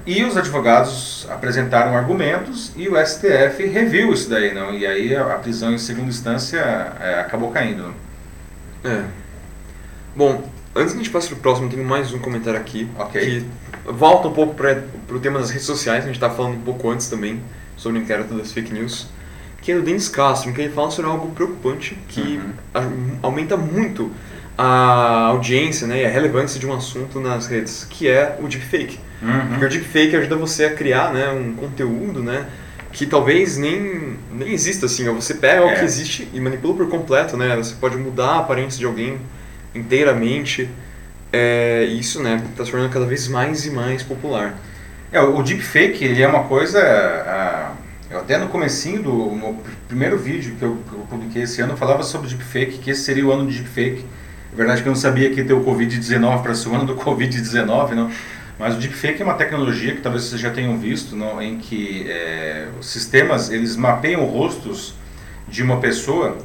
[0.07, 4.75] e os advogados apresentaram argumentos e o STF reviu isso daí, não?
[4.75, 6.59] E aí a, prisão em segunda instância
[7.01, 7.95] é, acabou caindo.
[8.83, 8.91] Não?
[8.91, 9.05] É.
[10.15, 13.41] Bom, antes de a gente passar para o próximo, tem mais um comentário aqui okay.
[13.41, 13.47] que
[13.91, 16.91] volta um pouco para o tema das redes sociais, a gente estava falando um pouco
[16.91, 17.41] antes também
[17.77, 19.07] sobre o inquérito das fake news,
[19.63, 22.41] que é do Denis Castro, que ele fala sobre algo preocupante que
[22.75, 23.19] uhum.
[23.23, 24.11] aumenta muito
[24.57, 28.99] a audiência né, e a relevância de um assunto nas redes, que é o deepfake.
[29.23, 29.49] Uhum.
[29.49, 32.47] Porque o deepfake ajuda você a criar né, um conteúdo né,
[32.93, 35.09] que talvez nem, nem exista assim.
[35.09, 35.73] Ou você pega é.
[35.73, 37.37] o que existe e manipula por completo.
[37.37, 37.57] Né?
[37.57, 39.19] Você pode mudar a aparência de alguém
[39.75, 40.69] inteiramente.
[41.33, 44.55] É, isso né, está se tornando cada vez mais e mais popular.
[45.13, 46.79] É, o deepfake ele é uma coisa...
[48.11, 51.77] eu até no comecinho do no primeiro vídeo que eu, que eu publiquei esse ano,
[51.77, 54.05] falava sobre deepfake, que esse seria o ano de deepfake.
[54.53, 56.97] É verdade que eu não sabia que ter o Covid-19 para ser o ano do
[56.97, 58.11] Covid-19, não.
[58.59, 62.07] Mas o deepfake é uma tecnologia que talvez vocês já tenham visto, não, em que
[62.09, 64.95] é, os sistemas eles mapeiam rostos
[65.49, 66.37] de uma pessoa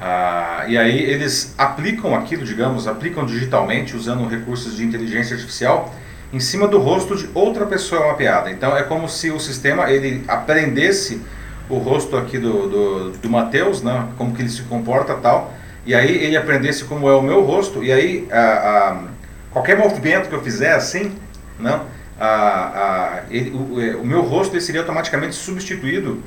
[0.00, 5.94] ah, e aí eles aplicam aquilo, digamos, aplicam digitalmente usando recursos de inteligência artificial
[6.32, 8.50] em cima do rosto de outra pessoa mapeada.
[8.50, 11.22] Então é como se o sistema ele aprendesse
[11.68, 15.52] o rosto aqui do, do, do Matheus, né, como que ele se comporta tal,
[15.84, 19.02] e aí ele aprendesse como é o meu rosto, e aí a, a,
[19.50, 21.12] qualquer movimento que eu fizer assim,
[21.58, 21.82] não,
[22.20, 26.22] a, a, ele, o, é, o, meu rosto seria automaticamente substituído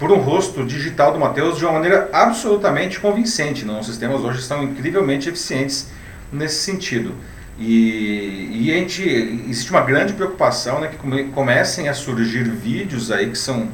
[0.00, 3.66] por um rosto digital do Matheus de uma maneira absolutamente convincente.
[3.66, 3.80] Não?
[3.80, 5.88] Os sistemas hoje estão incrivelmente eficientes
[6.32, 7.14] nesse sentido.
[7.58, 13.12] E, e a gente, existe uma grande preocupação né, que come, comecem a surgir vídeos
[13.12, 13.68] aí que são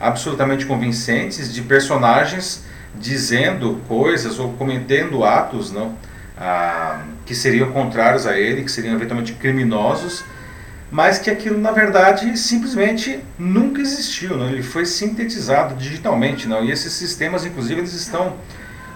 [0.00, 2.64] absolutamente convincentes de personagens
[2.94, 5.96] dizendo coisas ou cometendo atos não,
[6.38, 10.22] ah, que seriam contrários a ele, que seriam eventualmente criminosos
[10.92, 14.48] mas que aquilo na verdade simplesmente nunca existiu, não?
[14.48, 16.62] ele foi sintetizado digitalmente, não?
[16.62, 18.36] e esses sistemas inclusive eles estão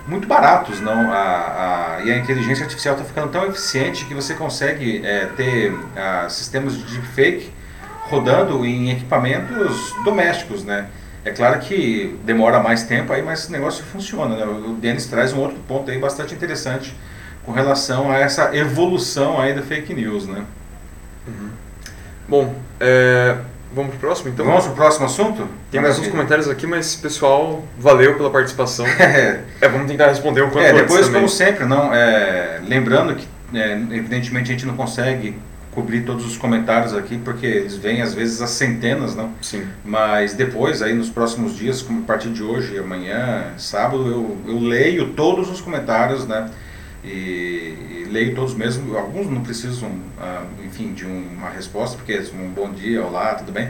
[0.07, 1.11] muito baratos, não?
[1.11, 5.77] A, a, e a inteligência artificial está ficando tão eficiente que você consegue é, ter
[5.97, 7.51] a, sistemas de deepfake
[8.03, 10.87] rodando em equipamentos domésticos, né?
[11.25, 14.45] É claro que demora mais tempo aí, mas o negócio funciona, né?
[14.45, 16.95] O Denis traz um outro ponto aí bastante interessante
[17.45, 20.45] com relação a essa evolução aí da fake news, né?
[21.27, 21.51] Uhum.
[22.29, 23.37] Bom, é,
[23.73, 24.45] vamos pro próximo então?
[24.45, 25.47] Vamos pro próximo assunto?
[25.71, 28.87] Tem mais uns comentários aqui, mas pessoal, valeu pela participação.
[28.99, 33.73] é, vamos tentar responder o quanto é, depois, como sempre, não, é, lembrando que é,
[33.73, 35.37] evidentemente a gente não consegue
[35.77, 39.31] cobrir todos os comentários aqui, porque eles vêm às vezes a centenas, não?
[39.43, 39.69] Sim.
[39.85, 44.59] Mas depois, aí nos próximos dias, como a partir de hoje, amanhã, sábado, eu, eu
[44.59, 46.49] leio todos os comentários, né?
[47.07, 52.13] E, e, leio todos mesmo, alguns não precisam, ah, enfim, de um, uma resposta, porque
[52.13, 53.69] é um bom dia, olá, tudo bem,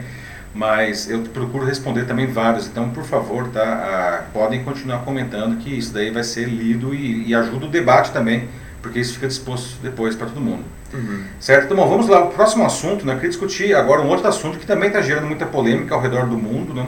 [0.55, 5.77] mas eu procuro responder também vários, então por favor, tá, ah, podem continuar comentando que
[5.77, 8.49] isso daí vai ser lido e, e ajuda o debate também,
[8.81, 10.63] porque isso fica disposto depois para todo mundo.
[10.91, 11.23] Uhum.
[11.39, 11.65] Certo?
[11.65, 14.57] Então, bom, vamos lá, o próximo assunto, né, eu queria discutir agora um outro assunto
[14.57, 16.87] que também está gerando muita polêmica ao redor do mundo, né,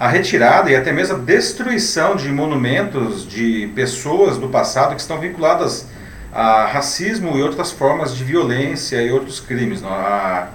[0.00, 5.20] a retirada e até mesmo a destruição de monumentos de pessoas do passado que estão
[5.20, 5.88] vinculadas
[6.32, 9.84] a racismo e outras formas de violência e outros crimes.
[9.84, 10.48] A,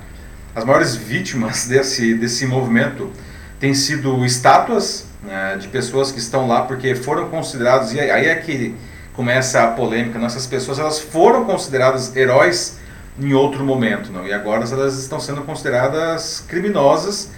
[0.56, 3.12] as maiores vítimas desse, desse movimento
[3.60, 8.36] têm sido estátuas né, de pessoas que estão lá porque foram considerados, e aí é
[8.38, 8.74] que
[9.14, 12.80] começa a polêmica, nossas pessoas elas foram consideradas heróis
[13.20, 14.26] em outro momento, não?
[14.26, 17.30] e agora elas estão sendo consideradas criminosas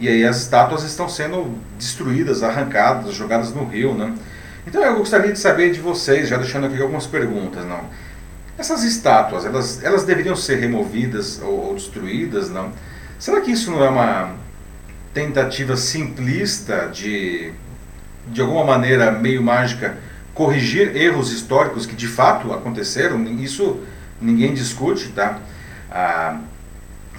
[0.00, 4.14] e aí as estátuas estão sendo destruídas, arrancadas, jogadas no rio, né?
[4.66, 7.80] Então eu gostaria de saber de vocês, já deixando aqui algumas perguntas, não?
[8.56, 12.72] Essas estátuas, elas, elas deveriam ser removidas ou, ou destruídas, não?
[13.18, 14.32] Será que isso não é uma
[15.12, 17.52] tentativa simplista de,
[18.28, 19.96] de alguma maneira meio mágica,
[20.32, 23.22] corrigir erros históricos que de fato aconteceram?
[23.24, 23.80] Isso
[24.20, 25.38] ninguém discute, tá?
[25.90, 26.38] Ah,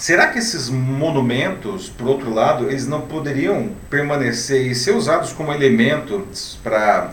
[0.01, 5.53] Será que esses monumentos, por outro lado, eles não poderiam permanecer e ser usados como
[5.53, 7.11] elementos para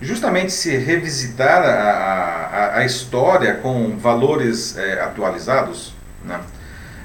[0.00, 5.92] justamente se revisitar a, a, a história com valores é, atualizados?
[6.24, 6.38] Né?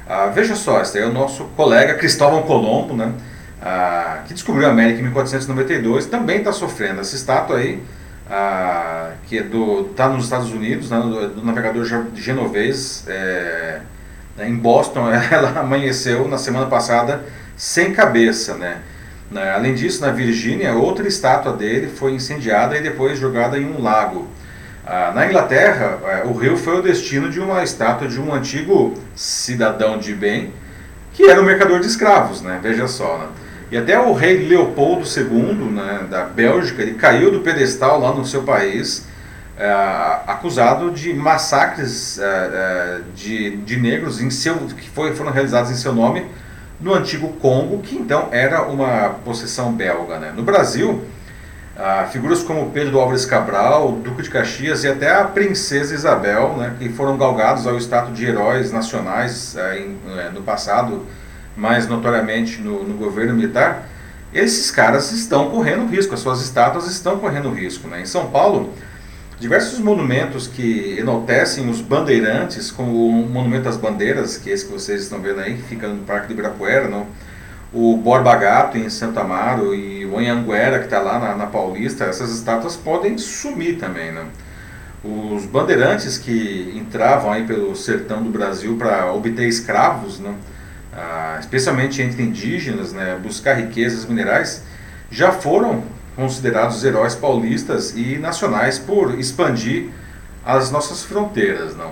[0.07, 3.11] Ah, veja só, esse é o nosso colega Cristóvão Colombo, né?
[3.59, 7.01] Ah, que descobriu a América em 1492, também está sofrendo.
[7.01, 7.81] Essa estátua aí,
[8.29, 11.83] ah, que é do está nos Estados Unidos, né, do, do, navegador
[12.13, 13.81] genovês, é,
[14.35, 17.23] né, em Boston, ela amanheceu na semana passada
[17.55, 18.79] sem cabeça, né?
[19.53, 24.27] Além disso, na Virgínia, outra estátua dele foi incendiada e depois jogada em um lago.
[24.85, 28.93] Ah, na Inglaterra, é, o rio foi o destino de uma estátua de um antigo
[29.15, 30.53] cidadão de bem,
[31.11, 32.59] que era um mercador de escravos, né?
[32.61, 33.17] veja só.
[33.17, 33.27] Né?
[33.71, 38.23] E até o rei Leopoldo II, né, da Bélgica, ele caiu do pedestal lá no
[38.23, 39.07] seu país,
[39.57, 39.71] é,
[40.27, 45.93] acusado de massacres é, de, de negros em seu, que foi, foram realizados em seu
[45.93, 46.25] nome
[46.79, 50.19] no antigo Congo, que então era uma possessão belga.
[50.19, 50.33] Né?
[50.35, 51.05] No Brasil,
[51.77, 56.73] ah, figuras como Pedro Álvares Cabral, Duque de Caxias e até a Princesa Isabel, né,
[56.79, 59.97] que foram galgados ao status de heróis nacionais em,
[60.33, 61.05] no passado,
[61.55, 63.87] mais notoriamente no, no, governo militar,
[64.33, 67.87] esses caras estão correndo risco, as suas estátuas estão correndo risco.
[67.89, 68.01] Né?
[68.01, 68.73] Em São Paulo,
[69.45, 74.71] diversos monumentos que enaltecem os bandeirantes, como o Monumento das Bandeiras, que é esse que
[74.71, 77.05] vocês estão vendo aí, que fica no Parque de Ibirapuera, não?
[77.71, 82.05] o Borba Gato em Santo Amaro e o Anhanguera que está lá na, na, Paulista,
[82.05, 84.25] essas estátuas podem sumir também, né?
[85.03, 90.33] Os bandeirantes que entravam aí pelo sertão do Brasil para obter escravos, né?
[90.91, 93.19] Ah, especialmente entre indígenas, né?
[93.21, 94.63] buscar riquezas minerais,
[95.11, 95.83] já foram
[96.15, 99.89] considerados heróis paulistas e nacionais por expandir
[100.45, 101.91] as nossas fronteiras, não?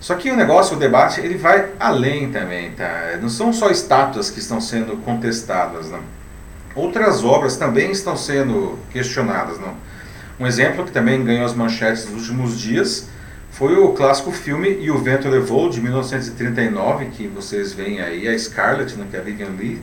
[0.00, 3.16] Só que o negócio, o debate, ele vai além também, tá?
[3.22, 6.00] Não são só estátuas que estão sendo contestadas, não.
[6.74, 9.74] Outras obras também estão sendo questionadas, não.
[10.38, 13.08] Um exemplo que também ganhou as manchetes nos últimos dias
[13.50, 18.36] foi o clássico filme E o Vento Levou, de 1939, que vocês veem aí, a
[18.36, 19.80] Scarlett, né, que é a Vivian Lee,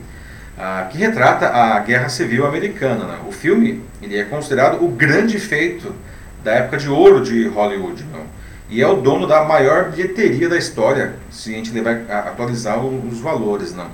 [0.62, 3.04] ah, que retrata a Guerra Civil Americana.
[3.04, 3.18] Né?
[3.28, 5.94] O filme ele é considerado o grande feito
[6.44, 8.04] da época de ouro de Hollywood.
[8.12, 8.42] Não?
[8.72, 12.82] e é o dono da maior bilheteria da história, se a gente levar a atualizar
[12.82, 13.88] os valores, não.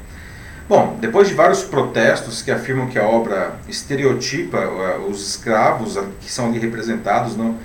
[0.68, 6.30] Bom, depois de vários protestos que afirmam que a obra estereotipa uh, os escravos que
[6.30, 7.56] são ali representados, não,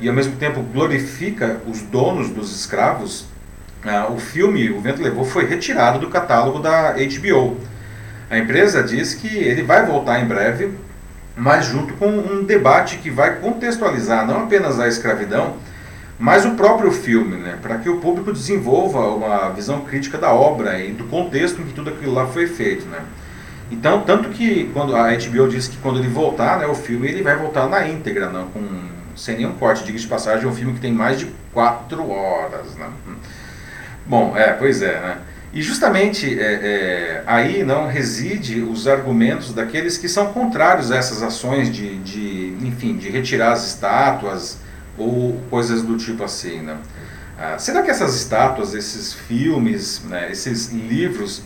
[0.00, 3.26] e ao mesmo tempo glorifica os donos dos escravos,
[3.84, 7.58] uh, o filme O Vento Levou foi retirado do catálogo da HBO.
[8.32, 10.72] A empresa diz que ele vai voltar em breve,
[11.36, 15.56] mas junto com um debate que vai contextualizar não apenas a escravidão,
[16.18, 20.80] mas o próprio filme, né, para que o público desenvolva uma visão crítica da obra
[20.80, 23.00] e do contexto em que tudo aquilo lá foi feito, né.
[23.70, 27.22] Então, tanto que quando a HBO disse que quando ele voltar, né, o filme ele
[27.22, 28.62] vai voltar na íntegra, não, com,
[29.14, 32.76] sem nenhum corte, diga de passagem, é um filme que tem mais de quatro horas,
[32.76, 32.88] né.
[34.06, 35.18] Bom, é, pois é, né.
[35.52, 41.22] E justamente é, é, aí não reside os argumentos daqueles que são contrários a essas
[41.22, 44.58] ações de, de enfim, de retirar as estátuas,
[44.96, 46.76] ou coisas do tipo assim, né?
[47.38, 51.42] Ah, será que essas estátuas, esses filmes, né, esses livros,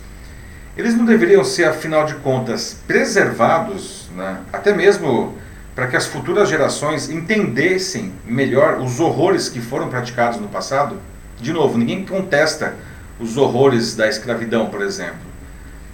[0.76, 5.34] eles não deveriam ser, afinal de contas, preservados, né, até mesmo
[5.74, 10.98] para que as futuras gerações entendessem melhor os horrores que foram praticados no passado?
[11.40, 12.74] De novo, ninguém contesta
[13.18, 15.26] os horrores da escravidão, por exemplo.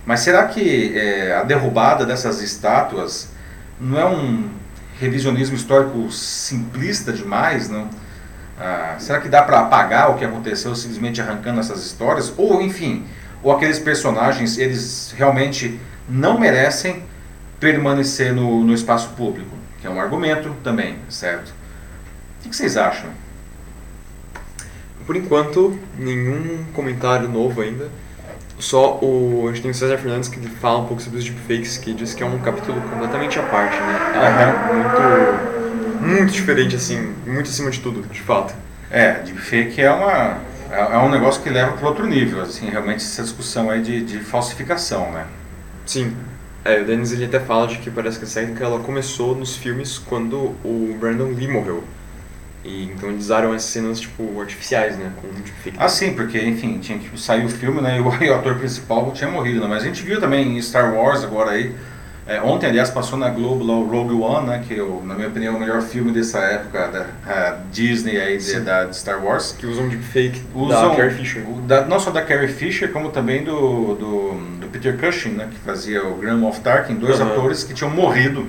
[0.04, 3.28] Mas será que é, a derrubada dessas estátuas
[3.80, 4.50] não é um
[4.98, 7.88] revisionismo histórico simplista demais, não?
[8.58, 12.32] Ah, será que dá para apagar o que aconteceu simplesmente arrancando essas histórias?
[12.36, 13.04] Ou, enfim,
[13.42, 17.02] ou aqueles personagens, eles realmente não merecem
[17.58, 19.56] permanecer no, no espaço público?
[19.80, 21.52] Que é um argumento também, certo?
[22.44, 23.10] O que vocês acham?
[25.06, 27.88] Por enquanto, nenhum comentário novo ainda.
[28.58, 29.46] Só o.
[29.48, 32.14] A gente tem o César Fernandes que fala um pouco sobre os deepfakes, que diz
[32.14, 33.98] que é um capítulo completamente à parte, né?
[34.14, 35.52] É muito.
[36.02, 38.54] Muito diferente, assim, muito acima de tudo, de fato.
[38.90, 40.38] É, deepfake é uma.
[40.70, 44.02] É, é um negócio que leva para outro nível, assim, realmente essa discussão aí de,
[44.02, 45.26] de falsificação, né?
[45.86, 46.16] Sim.
[46.64, 49.56] É, o Dennis ele até fala de que parece que a técnica ela começou nos
[49.56, 51.82] filmes quando o Brandon Lee morreu.
[52.64, 55.10] E, então eles usaram essas cenas tipo artificiais, né?
[55.20, 55.76] Com deepfake.
[55.78, 57.98] Ah, sim, porque enfim, tinha que sair o filme, né?
[57.98, 59.66] E o, e o ator principal tinha morrido, né?
[59.68, 61.74] Mas a gente viu também em Star Wars agora aí.
[62.24, 64.64] É, ontem, aliás, passou na Globo lá o Rogue One, né?
[64.66, 68.60] Que eu, na minha opinião é o melhor filme dessa época da Disney aí de,
[68.60, 69.56] da de Star Wars.
[69.58, 71.44] Que usam deepfake usam, da Carrie Fisher.
[71.48, 75.48] O, da, não só da Carrie Fisher, como também do, do, do Peter Cushing, né?
[75.50, 77.26] Que fazia o Grand Moff Tarkin, dois uhum.
[77.26, 78.46] atores que tinham morrido.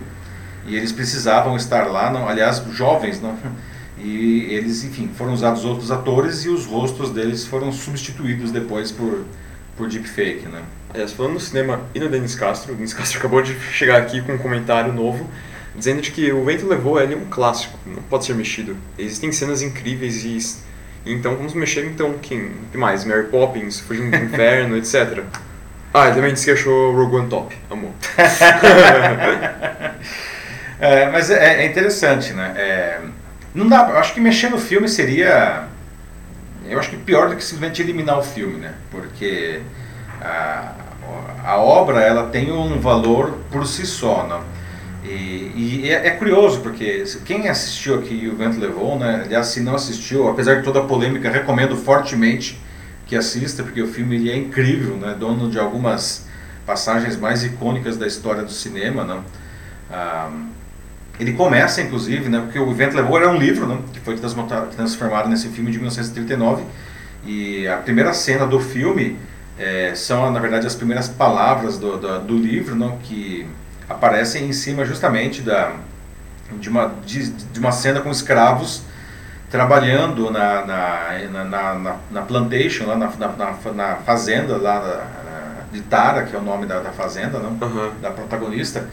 [0.68, 3.36] E eles precisavam estar lá, não, aliás, jovens, não
[4.04, 9.24] e eles, enfim, foram usados outros atores e os rostos deles foram substituídos depois por,
[9.78, 10.62] por deepfake, né?
[10.94, 14.22] Aliás, falando no cinema e no Denis Castro, o Denis Castro acabou de chegar aqui
[14.22, 15.30] com um comentário novo,
[15.74, 18.76] dizendo de que O Vento Levou ele é um clássico, não pode ser mexido.
[18.98, 20.38] Existem cenas incríveis e...
[21.06, 22.52] Então, vamos mexer então quem?
[22.72, 23.06] que mais?
[23.06, 25.24] Mary Poppins, Fugindo do Inferno, etc.
[25.94, 27.92] Ah, ele também disse que achou Rogue One top, amor.
[30.80, 32.54] é, mas é, é, interessante, né?
[32.58, 33.00] É,
[33.54, 35.68] não dá, eu acho que mexer no filme seria...
[36.68, 38.74] Eu acho que pior do que simplesmente eliminar o filme, né?
[38.90, 39.62] Porque
[40.22, 40.74] a,
[41.44, 44.42] a obra ela tem um valor por si só, não?
[45.04, 45.52] E,
[45.84, 49.24] e é, é, curioso porque quem assistiu aqui o Vento Levou, né?
[49.26, 52.58] Aliás, se não assistiu, apesar de toda a polêmica, recomendo fortemente
[53.06, 55.16] que assista porque o filme ele é incrível, né?
[55.20, 56.26] Dono de algumas
[56.66, 59.26] passagens mais icônicas da história do cinema, não?
[59.92, 60.32] Ah,
[61.20, 62.40] ele começa, inclusive, né?
[62.40, 63.82] Porque o Vento Levou era um livro, não?
[63.82, 66.64] Que foi transformado nesse filme de 1939
[67.26, 69.18] e a primeira cena do filme
[69.58, 73.48] é, são, na verdade, as primeiras palavras do, do, do, livro não, que
[73.88, 75.74] aparecem em cima justamente da,
[76.60, 78.84] de, uma, de, de uma cena com escravos
[79.50, 85.06] trabalhando na, na, na, na, na plantation, lá na, na, na fazenda lá
[85.72, 87.52] de Tara, que é o nome da, da fazenda, não?
[87.52, 87.92] Uhum.
[88.02, 88.88] da protagonista.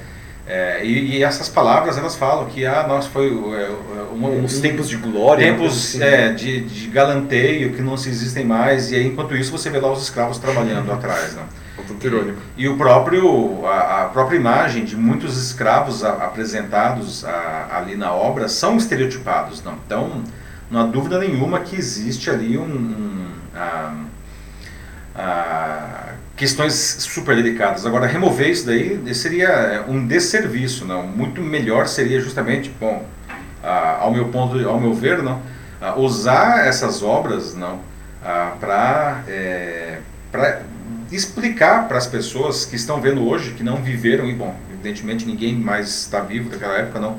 [0.53, 3.71] É, e, e, essas palavras elas falam que ah, nós foi é,
[4.13, 6.03] um, uns tempos de glória, tempos assim.
[6.03, 8.91] é, de, de galanteio que não se existem mais.
[8.91, 11.45] E aí, enquanto isso você vê lá os escravos trabalhando atrás, né?
[12.57, 17.95] E, e, o próprio a, a, própria imagem de muitos escravos a, apresentados a, ali
[17.95, 19.75] na obra são estereotipados, não?
[19.87, 20.25] Então
[20.69, 23.27] não há dúvida nenhuma que existe ali um, um
[26.37, 27.85] questões super delicadas.
[27.85, 31.03] Agora, remover isso daí seria é, um desserviço, não?
[31.03, 33.05] Muito melhor seria justamente, bom,
[33.63, 35.43] ao meu ponto, ao meu ver, não,
[35.97, 37.81] usar essas obras, não,
[38.59, 39.99] para é,
[40.33, 40.63] para
[41.13, 45.55] explicar para as pessoas que estão vendo hoje, que não viveram e bom, evidentemente ninguém
[45.57, 47.19] mais está vivo daquela época, não,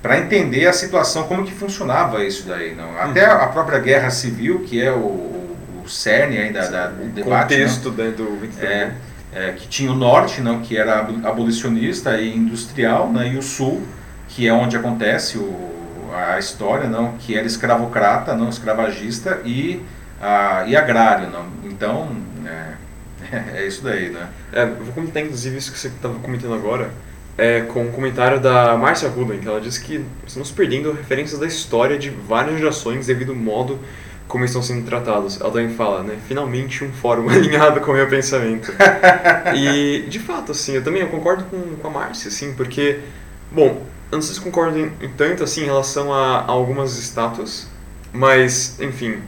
[0.00, 2.96] para entender a situação, como que funcionava isso daí, não?
[2.98, 3.42] Até uhum.
[3.42, 5.43] a própria guerra civil, que é o
[5.84, 7.54] o cerne aí da, da do debate.
[7.54, 8.10] contexto né?
[8.10, 8.70] do 23.
[8.70, 8.92] É,
[9.34, 13.82] é, que tinha o norte, não, que era abolicionista e industrial, né, e o sul,
[14.28, 15.74] que é onde acontece o,
[16.14, 19.82] a história, não, que era escravocrata, não escravagista e,
[20.22, 21.28] a, e agrário.
[21.30, 21.46] Não.
[21.64, 22.16] Então,
[22.46, 24.08] é, é isso daí.
[24.08, 24.26] Né?
[24.52, 26.90] É, vou comentar inclusive isso que você estava comentando agora,
[27.36, 31.46] é, com um comentário da Marcia Rubin, que ela disse que estamos perdendo referências da
[31.46, 33.80] história de várias gerações devido ao modo
[34.28, 35.36] como estão sendo tratados.
[35.36, 36.18] Também fala, né?
[36.26, 38.72] Finalmente um fórum alinhado com o meu pensamento.
[39.54, 43.00] e, de fato, assim, eu também eu concordo com, com a Márcia, assim, porque,
[43.50, 47.68] bom, eu não sei se em tanto, assim, em relação a, a algumas estátuas,
[48.12, 49.18] mas, enfim,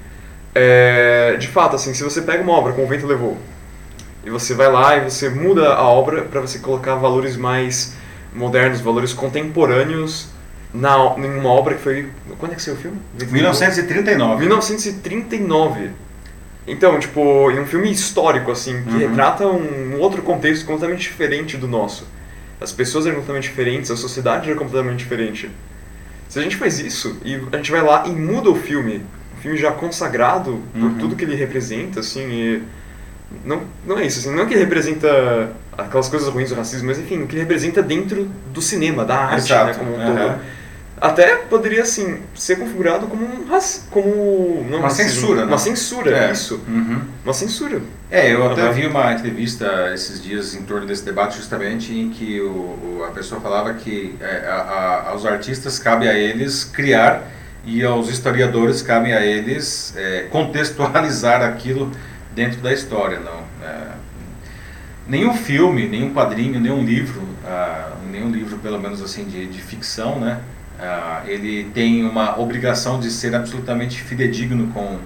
[0.55, 3.37] é, de fato, assim, se você pega uma obra como o Vento Levou,
[4.25, 7.95] e você vai lá e você muda a obra para você colocar valores mais
[8.35, 10.29] modernos, valores contemporâneos
[10.77, 12.09] na, em uma obra que foi.
[12.39, 12.99] Quando é que saiu o filme?
[13.31, 14.41] 1939.
[14.41, 15.91] 1939.
[16.67, 18.99] Então, tipo, em um filme histórico, assim, que uhum.
[18.99, 22.07] retrata um outro contexto completamente diferente do nosso.
[22.61, 25.51] As pessoas eram completamente diferentes, a sociedade era completamente diferente.
[26.29, 29.03] Se a gente faz isso e a gente vai lá e muda o filme,
[29.37, 30.99] um filme já consagrado por uhum.
[30.99, 32.63] tudo que ele representa, assim, e
[33.45, 36.89] não, não é isso, assim, não é que ele representa aquelas coisas ruins do racismo,
[36.89, 40.41] mas enfim, o que ele representa dentro do cinema, da arte, né, como um todo.
[40.97, 43.47] Uhum até poderia assim ser configurado como um
[43.91, 46.33] como não, uma racismo, censura, uma censura, é.
[46.33, 47.01] isso, uhum.
[47.23, 47.83] uma censura.
[48.11, 52.41] É, eu até vi uma entrevista esses dias em torno desse debate justamente em que
[52.41, 57.25] o, o a pessoa falava que é, a, a, aos artistas cabe a eles criar
[57.65, 61.91] e aos historiadores cabe a eles é, contextualizar aquilo
[62.35, 63.45] dentro da história, não.
[63.67, 63.89] É,
[65.07, 70.19] nenhum filme, nenhum quadrinho, nenhum livro, ah, nenhum livro pelo menos assim de, de ficção,
[70.19, 70.41] né?
[70.79, 74.99] Uh, ele tem uma obrigação de ser absolutamente fidedigno com,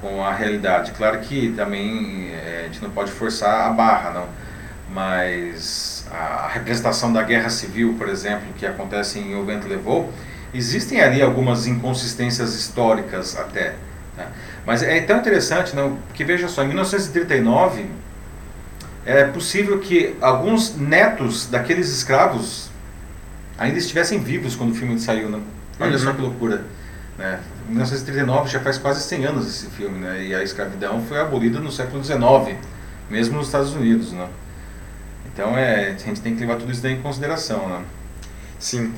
[0.00, 0.92] com a realidade.
[0.92, 4.28] Claro que também é, a gente não pode forçar a barra, não.
[4.90, 10.12] Mas a representação da guerra civil, por exemplo, que acontece em O Vento Levou,
[10.52, 13.74] existem ali algumas inconsistências históricas até.
[14.16, 14.26] Tá?
[14.66, 17.86] Mas é tão interessante, não, que veja só, em 1939
[19.06, 22.68] é possível que alguns netos daqueles escravos
[23.58, 25.40] ainda estivessem vivos quando o filme saiu, né?
[25.80, 25.98] Olha uhum.
[25.98, 26.64] só que loucura.
[27.18, 27.40] Né?
[27.68, 30.24] 1939 já faz quase 100 anos esse filme, né?
[30.24, 32.56] E a escravidão foi abolida no século XIX,
[33.10, 34.28] mesmo nos Estados Unidos, né?
[35.26, 37.82] Então é, a gente tem que levar tudo isso em consideração, né?
[38.58, 38.92] Sim.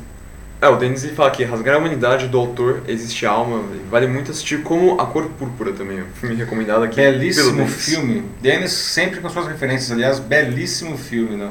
[0.60, 4.30] É, o Denis ele fala que rasgar a humanidade do autor existe alma, vale muito
[4.30, 8.24] assistir como A Cor Púrpura também, um filme recomendado aqui Belíssimo filme.
[8.42, 11.50] Denis sempre com suas referências, aliás, belíssimo filme, né?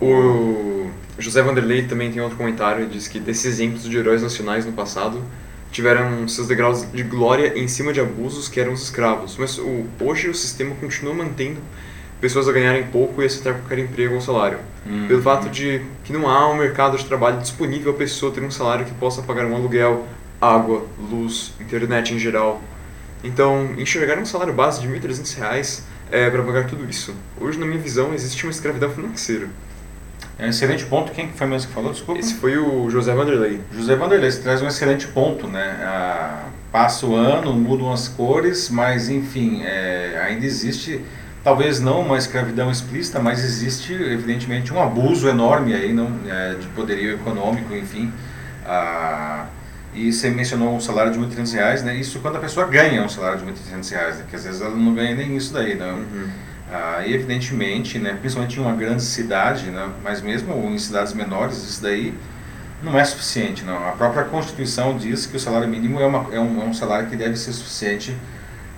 [0.00, 4.72] O José Vanderlei também tem outro comentário, diz que desses exemplos de heróis nacionais no
[4.72, 5.22] passado
[5.72, 9.84] tiveram seus degraus de glória em cima de abusos que eram os escravos, mas o,
[10.00, 11.60] hoje o sistema continua mantendo
[12.20, 14.58] pessoas a ganharem pouco e aceitar qualquer emprego ou salário.
[14.86, 15.06] Hum.
[15.06, 18.50] Pelo fato de que não há um mercado de trabalho disponível a pessoa ter um
[18.50, 20.06] salário que possa pagar um aluguel,
[20.40, 22.62] água, luz, internet em geral.
[23.22, 27.14] Então, enxergar um salário base de 1.300 reais é para pagar tudo isso.
[27.40, 29.48] Hoje, na minha visão, existe uma escravidão financeira.
[30.38, 31.12] É um excelente ponto.
[31.12, 31.92] Quem que foi mesmo que falou?
[31.92, 32.20] Desculpa.
[32.20, 33.60] Esse foi o José Vanderlei.
[33.72, 35.78] José Vanderlei, você traz um excelente ponto, né?
[35.82, 41.00] Ah, passa o ano, mudam as cores, mas enfim, é, ainda existe,
[41.42, 46.66] talvez não uma escravidão explícita, mas existe evidentemente um abuso enorme aí, não, é, de
[46.68, 48.12] poderio econômico, enfim.
[48.66, 49.46] Ah,
[49.94, 51.96] e você mencionou um salário de 1.300 reais, né?
[51.96, 54.24] Isso quando a pessoa ganha um salário de 1.300 reais, né?
[54.28, 55.94] que às vezes ela não ganha nem isso daí, não.
[55.94, 56.28] Uhum.
[56.70, 61.58] Ah, e evidentemente, né, principalmente em uma grande cidade, né, mas mesmo em cidades menores,
[61.58, 62.12] isso daí
[62.82, 63.64] não é suficiente.
[63.64, 63.88] Não.
[63.88, 67.08] A própria Constituição diz que o salário mínimo é, uma, é, um, é um salário
[67.08, 68.16] que deve ser suficiente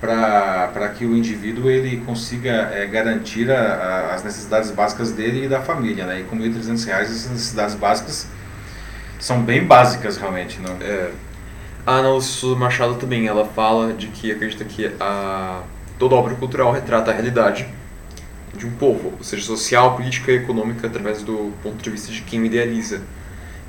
[0.01, 5.49] para que o indivíduo ele consiga é, garantir a, a, as necessidades básicas dele e
[5.49, 6.07] da família.
[6.07, 6.21] Né?
[6.21, 8.29] E com 1.300 reais, essas necessidades básicas
[9.19, 10.61] são bem básicas realmente.
[10.61, 10.77] Não?
[10.81, 11.11] É.
[11.87, 15.63] A Ana Souza Machado também, ela fala de que acredita que a,
[15.99, 17.67] toda obra cultural retrata a realidade
[18.57, 22.23] de um povo, ou seja, social, política e econômica através do ponto de vista de
[22.23, 23.03] quem o idealiza.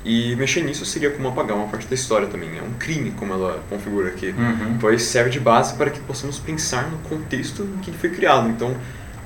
[0.04, 2.48] E mexer nisso seria como apagar uma parte da história também.
[2.58, 4.30] É um crime, como ela configura aqui.
[4.30, 4.78] Uhum.
[4.80, 8.48] Pois serve de base para que possamos pensar no contexto em que ele foi criado.
[8.48, 8.74] Então,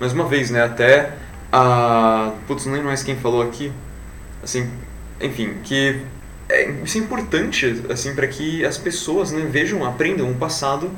[0.01, 1.13] mais uma vez, né, até
[1.53, 2.33] a...
[2.49, 3.71] Putz, não lembro mais quem falou aqui.
[4.43, 4.69] Assim,
[5.21, 6.01] enfim, que
[6.49, 10.91] é, isso é importante, assim, para que as pessoas, né, vejam, aprendam o passado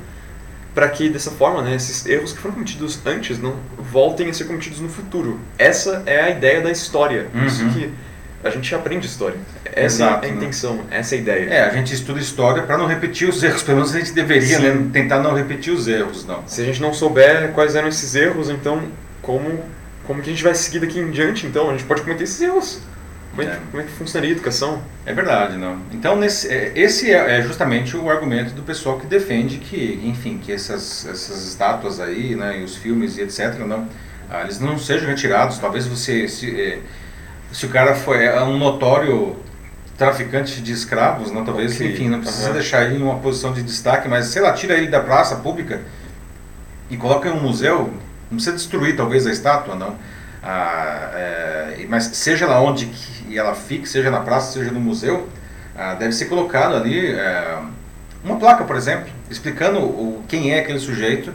[0.77, 4.45] para que dessa forma, né, esses erros que foram cometidos antes não voltem a ser
[4.45, 5.41] cometidos no futuro.
[5.57, 7.29] Essa é a ideia da história.
[7.35, 7.47] Uhum.
[7.47, 7.91] Isso que
[8.45, 9.39] a gente aprende história.
[9.64, 10.37] Essa Exato, é a né?
[10.37, 11.49] intenção, essa é a ideia.
[11.49, 14.59] É, a gente estuda história para não repetir os erros, pelo menos a gente deveria
[14.59, 16.47] né, tentar não repetir os erros, não.
[16.47, 18.83] Se a gente não souber quais eram esses erros, então
[19.22, 19.64] como
[20.07, 21.47] como que a gente vai seguir daqui em diante?
[21.47, 22.81] Então a gente pode cometer esses erros.
[23.37, 23.57] Como é, É.
[23.57, 24.82] que, como é que funcionaria a educação?
[25.05, 25.78] É verdade, não.
[25.93, 30.39] Então, nesse, é, esse é, é justamente o argumento do pessoal que defende que, enfim,
[30.39, 33.87] que essas, essas estátuas aí, né, e os filmes e etc, não,
[34.30, 35.59] ah, eles não sejam retirados.
[35.59, 36.78] Talvez você, se, é,
[37.53, 39.37] se o cara foi é um notório
[39.99, 42.55] traficante de escravos, não, talvez, Ok, enfim, não precisa aham.
[42.55, 45.80] deixar ele em uma posição de destaque, mas sei lá, tira ele da praça pública
[46.91, 47.93] e coloca em um museu.
[48.30, 49.95] Não precisa destruir, talvez, a estátua, não.
[50.43, 55.29] Ah, é, mas seja lá onde que ela fique, seja na praça, seja no museu,
[55.77, 57.59] ah, deve ser colocado ali é,
[58.24, 61.33] uma placa, por exemplo, explicando o, quem é aquele sujeito,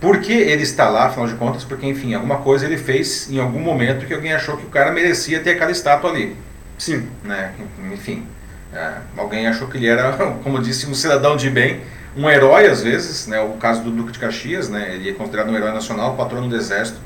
[0.00, 3.40] por que ele está lá, afinal de contas, porque, enfim, alguma coisa ele fez em
[3.40, 6.36] algum momento que alguém achou que o cara merecia ter aquela estátua ali.
[6.76, 7.08] Sim.
[7.24, 7.52] Né?
[7.92, 8.24] Enfim,
[8.72, 10.12] é, alguém achou que ele era,
[10.44, 11.80] como disse, um cidadão de bem,
[12.16, 13.40] um herói às vezes, né?
[13.40, 14.94] o caso do Duque de Caxias, né?
[14.94, 16.98] ele é considerado um herói nacional, patrono do exército,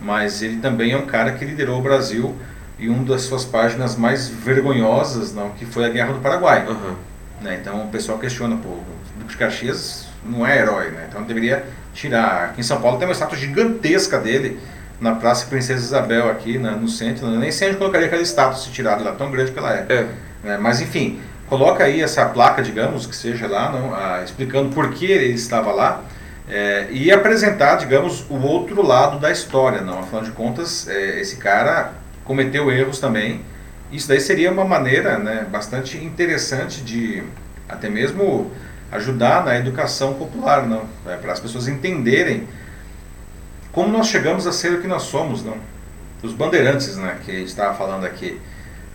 [0.00, 2.34] mas ele também é um cara que liderou o Brasil
[2.78, 6.64] e uma das suas páginas mais vergonhosas, não, que foi a Guerra do Paraguai.
[6.68, 6.94] Aham.
[7.40, 7.58] Né?
[7.60, 8.84] Então o pessoal questiona, pô, o
[9.18, 11.06] Duque de Caxias não é herói, né?
[11.08, 11.64] então deveria
[11.94, 12.46] tirar.
[12.46, 14.58] Aqui em São Paulo tem uma estátua gigantesca dele
[15.00, 17.26] na Praça Princesa Isabel, aqui na- no centro.
[17.26, 19.86] Eu nem sei onde colocaria aquela estátua se tirada lá, tão grande que ela é.
[19.88, 20.06] É.
[20.42, 20.58] né?
[20.60, 25.32] Mas enfim, coloca aí essa placa, digamos, que seja lá, não, explicando por que ele
[25.34, 26.02] estava lá.
[26.50, 29.98] é, e apresentar, digamos, o outro lado da história, não.
[30.00, 31.92] Afinal de contas, é, esse cara
[32.28, 33.40] cometeu erros também.
[33.90, 37.22] Isso daí seria uma maneira, né, bastante interessante de
[37.68, 38.50] até mesmo
[38.92, 42.46] ajudar na educação popular, não, É, para as pessoas entenderem
[43.72, 45.56] como nós chegamos a ser o que nós somos, não.
[46.22, 48.38] Os bandeirantes, né, que a gente estava falando aqui.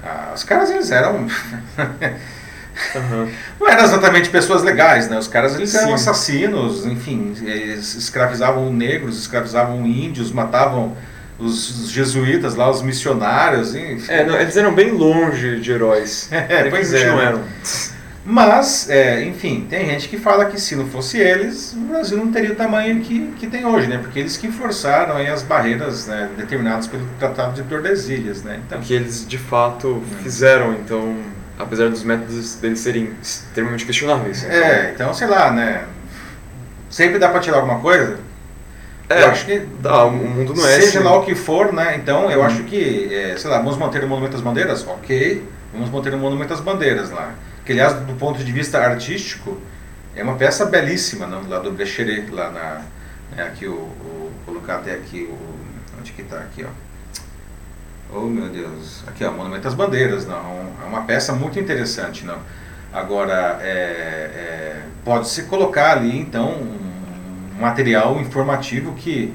[0.03, 1.25] Ah, os caras eles eram
[2.95, 3.29] Aham.
[3.59, 5.17] não eram exatamente pessoas legais, né?
[5.17, 5.93] Os caras eles eram Sim.
[5.93, 10.95] assassinos, enfim, eles escravizavam negros, escravizavam índios, matavam
[11.43, 14.11] os, jesuítas lá, os missionários, enfim.
[14.11, 16.29] É, não, eles eram bem longe de heróis.
[16.53, 17.25] É, pois Eles é, não né?
[17.25, 17.43] eram.
[18.25, 22.31] Mas, é, enfim, tem gente que fala que se não fosse eles, o Brasil não
[22.31, 23.97] teria o tamanho que, que tem hoje, né?
[23.97, 28.61] Porque eles que forçaram aí as barreiras né, determinadas pelo Tratado de Tordesilhas, né?
[28.65, 31.17] Então, que eles de fato fizeram, então,
[31.59, 34.43] apesar dos métodos deles serem extremamente questionáveis.
[34.45, 35.83] é, então, sei lá, né?
[36.89, 38.19] Sempre dá pra tirar alguma coisa?
[39.09, 41.07] É, eu acho que o mundo não é Seja assim.
[41.07, 41.95] lá o que for, né?
[41.97, 42.45] Então eu Uhum.
[42.45, 44.85] acho que, é, sei lá, vamos manter o Monumento às Bandeiras?
[44.87, 45.43] Ok.
[45.73, 47.33] vamos manter o Monumento às Bandeiras lá.
[47.65, 49.57] Que, aliás, do ponto de vista artístico,
[50.15, 51.47] é uma peça belíssima, não?
[51.49, 52.81] lá do Brecheret, lá na...
[53.35, 55.37] Né, aqui, o, o, colocar até aqui, o,
[55.99, 56.69] onde que está aqui, ó.
[58.15, 59.03] Oh, meu Deus.
[59.07, 60.71] Aqui, ó, Monumento às Bandeiras, não.
[60.83, 62.37] É uma peça muito interessante, não.
[62.93, 66.92] Agora, é, é, pode-se colocar ali, então, um
[67.59, 69.33] material informativo que,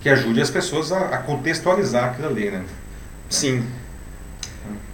[0.00, 2.62] que ajude as pessoas a, a contextualizar aquilo ali, né?
[3.28, 3.64] Sim.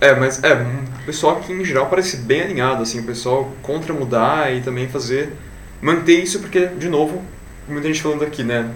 [0.00, 3.94] É, mas é, o pessoal aqui em geral parece bem alinhado, assim, o pessoal contra
[3.94, 5.32] mudar e também fazer,
[5.80, 7.22] manter isso porque, de novo,
[7.68, 8.68] muita gente falando aqui, né,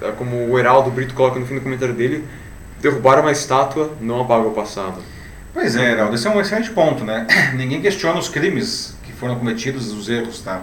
[0.00, 2.24] é como o Heraldo Brito coloca no fim do comentário dele,
[2.80, 5.00] derrubar uma estátua não apaga o passado.
[5.54, 7.26] Pois é, Heraldo, esse é um excelente ponto, né?
[7.54, 10.62] Ninguém questiona os crimes que foram cometidos, os erros, tá?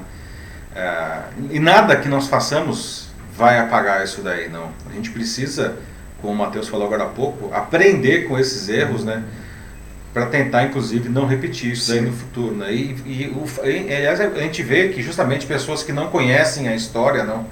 [0.75, 4.71] É, e nada que nós façamos vai apagar isso daí, não.
[4.89, 5.77] A gente precisa,
[6.21, 9.23] como o Matheus falou agora há pouco, aprender com esses erros, né?
[10.13, 12.73] Para tentar, inclusive, não repetir isso daí no futuro, né?
[12.73, 16.75] E, e, o, e, aliás, a gente vê que justamente pessoas que não conhecem a
[16.75, 17.45] história, não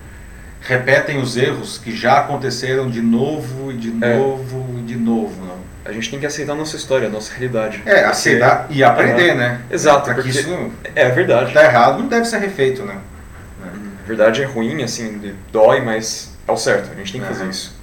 [0.62, 4.18] repetem os erros que já aconteceram de novo e de é.
[4.18, 5.57] novo e de novo, não.
[5.88, 7.82] A gente tem que aceitar a nossa história, a nossa realidade.
[7.86, 9.36] É, aceitar e aprender, é.
[9.36, 9.62] né?
[9.72, 11.54] Exato, porque isso é verdade.
[11.54, 12.98] Tá errado, não deve ser refeito, né?
[13.64, 17.48] A verdade é ruim, assim, dói, mas é o certo, a gente tem que fazer
[17.48, 17.78] isso.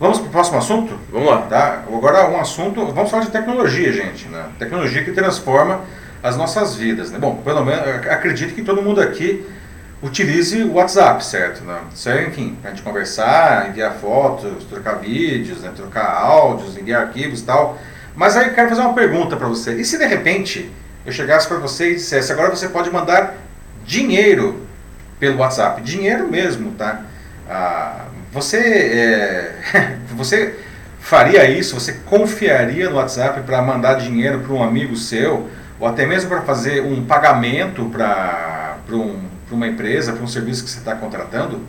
[0.00, 0.98] Vamos para o próximo assunto?
[1.12, 1.42] Vamos lá.
[1.42, 1.84] Tá?
[1.86, 4.26] Agora um assunto, vamos falar de tecnologia, gente.
[4.28, 4.46] Né?
[4.58, 5.82] Tecnologia que transforma
[6.22, 7.10] as nossas vidas.
[7.10, 7.18] Né?
[7.18, 9.46] Bom, pelo menos acredito que todo mundo aqui
[10.02, 11.62] utilize o WhatsApp, certo?
[11.62, 11.78] Né?
[11.94, 15.72] Isso enfim, para a gente conversar, enviar fotos, trocar vídeos, né?
[15.74, 17.78] trocar áudios, enviar arquivos e tal.
[18.14, 19.74] Mas aí eu quero fazer uma pergunta para você.
[19.74, 20.70] E se de repente
[21.04, 23.34] eu chegasse para você e dissesse, agora você pode mandar
[23.84, 24.66] dinheiro
[25.18, 25.82] pelo WhatsApp?
[25.82, 27.02] Dinheiro mesmo, tá?
[27.48, 30.54] Ah, você, é, você
[30.98, 31.78] faria isso?
[31.78, 35.48] Você confiaria no WhatsApp para mandar dinheiro para um amigo seu?
[35.78, 40.62] Ou até mesmo para fazer um pagamento para um para uma empresa, para um serviço
[40.62, 41.60] que você está contratando?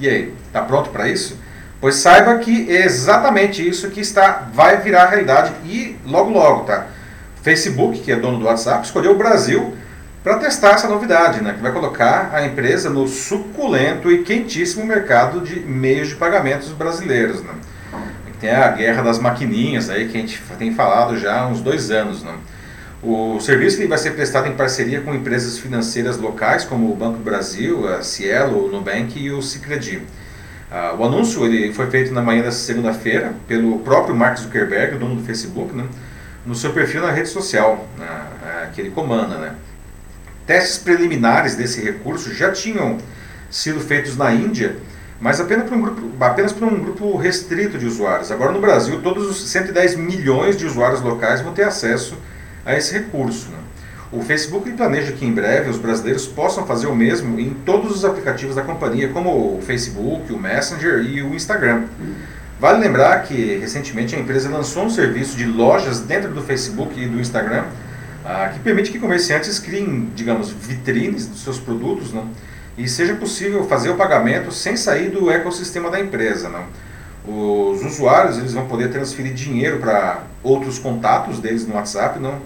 [0.00, 1.38] E aí, está pronto para isso?
[1.80, 6.86] Pois saiba que é exatamente isso que está vai virar realidade e logo logo, tá?
[7.42, 9.76] Facebook, que é dono do WhatsApp, escolheu o Brasil
[10.24, 11.52] para testar essa novidade, né?
[11.52, 17.42] Que vai colocar a empresa no suculento e quentíssimo mercado de meios de pagamentos brasileiros,
[17.42, 17.52] né?
[18.40, 21.90] Tem a guerra das maquininhas aí que a gente tem falado já há uns dois
[21.90, 22.34] anos, né?
[23.00, 27.24] O serviço vai ser prestado em parceria com empresas financeiras locais, como o Banco do
[27.24, 30.02] Brasil, a Cielo, o Nubank e o Sicredi.
[30.68, 35.14] Ah, o anúncio ele foi feito na manhã dessa segunda-feira pelo próprio Mark Zuckerberg, dono
[35.14, 35.86] do Facebook, né,
[36.44, 39.36] no seu perfil na rede social, né, que ele comanda.
[39.36, 39.54] Né.
[40.44, 42.98] Testes preliminares desse recurso já tinham
[43.48, 44.76] sido feitos na Índia,
[45.20, 48.32] mas apenas para um grupo, apenas para um grupo restrito de usuários.
[48.32, 52.37] Agora no Brasil, todos os 110 milhões de usuários locais vão ter acesso a
[52.76, 53.48] esse recurso.
[53.50, 53.58] Né?
[54.10, 58.04] O Facebook planeja que em breve os brasileiros possam fazer o mesmo em todos os
[58.04, 61.84] aplicativos da companhia, como o Facebook, o Messenger e o Instagram.
[62.58, 67.06] Vale lembrar que recentemente a empresa lançou um serviço de lojas dentro do Facebook e
[67.06, 67.64] do Instagram
[68.24, 72.22] ah, que permite que comerciantes criem, digamos, vitrines dos seus produtos né?
[72.76, 76.48] e seja possível fazer o pagamento sem sair do ecossistema da empresa.
[76.48, 76.62] Né?
[77.26, 82.38] Os usuários eles vão poder transferir dinheiro para outros contatos deles no WhatsApp, não?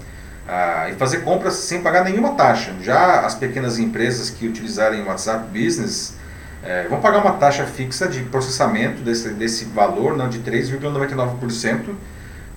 [0.46, 2.72] Ah, e fazer compras sem pagar nenhuma taxa.
[2.82, 6.14] Já as pequenas empresas que utilizarem o WhatsApp Business
[6.64, 11.94] é, vão pagar uma taxa fixa de processamento desse, desse valor não, de 3,99%,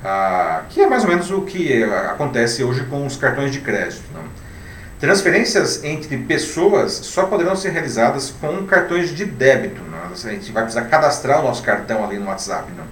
[0.03, 4.03] ah, que é mais ou menos o que acontece hoje com os cartões de crédito.
[4.13, 4.23] Não?
[4.99, 9.81] Transferências entre pessoas só poderão ser realizadas com cartões de débito.
[9.83, 10.11] Não?
[10.11, 12.71] A gente vai precisar cadastrar o nosso cartão ali no WhatsApp.
[12.75, 12.85] Não?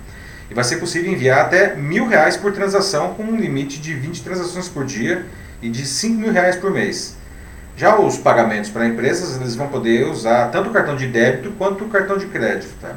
[0.53, 4.21] E vai ser possível enviar até mil reais por transação, com um limite de 20
[4.21, 5.25] transações por dia
[5.63, 7.17] e de 5 mil reais por mês.
[7.75, 11.85] Já os pagamentos para empresas, eles vão poder usar tanto o cartão de débito quanto
[11.85, 12.71] o cartão de crédito.
[12.79, 12.93] Tá?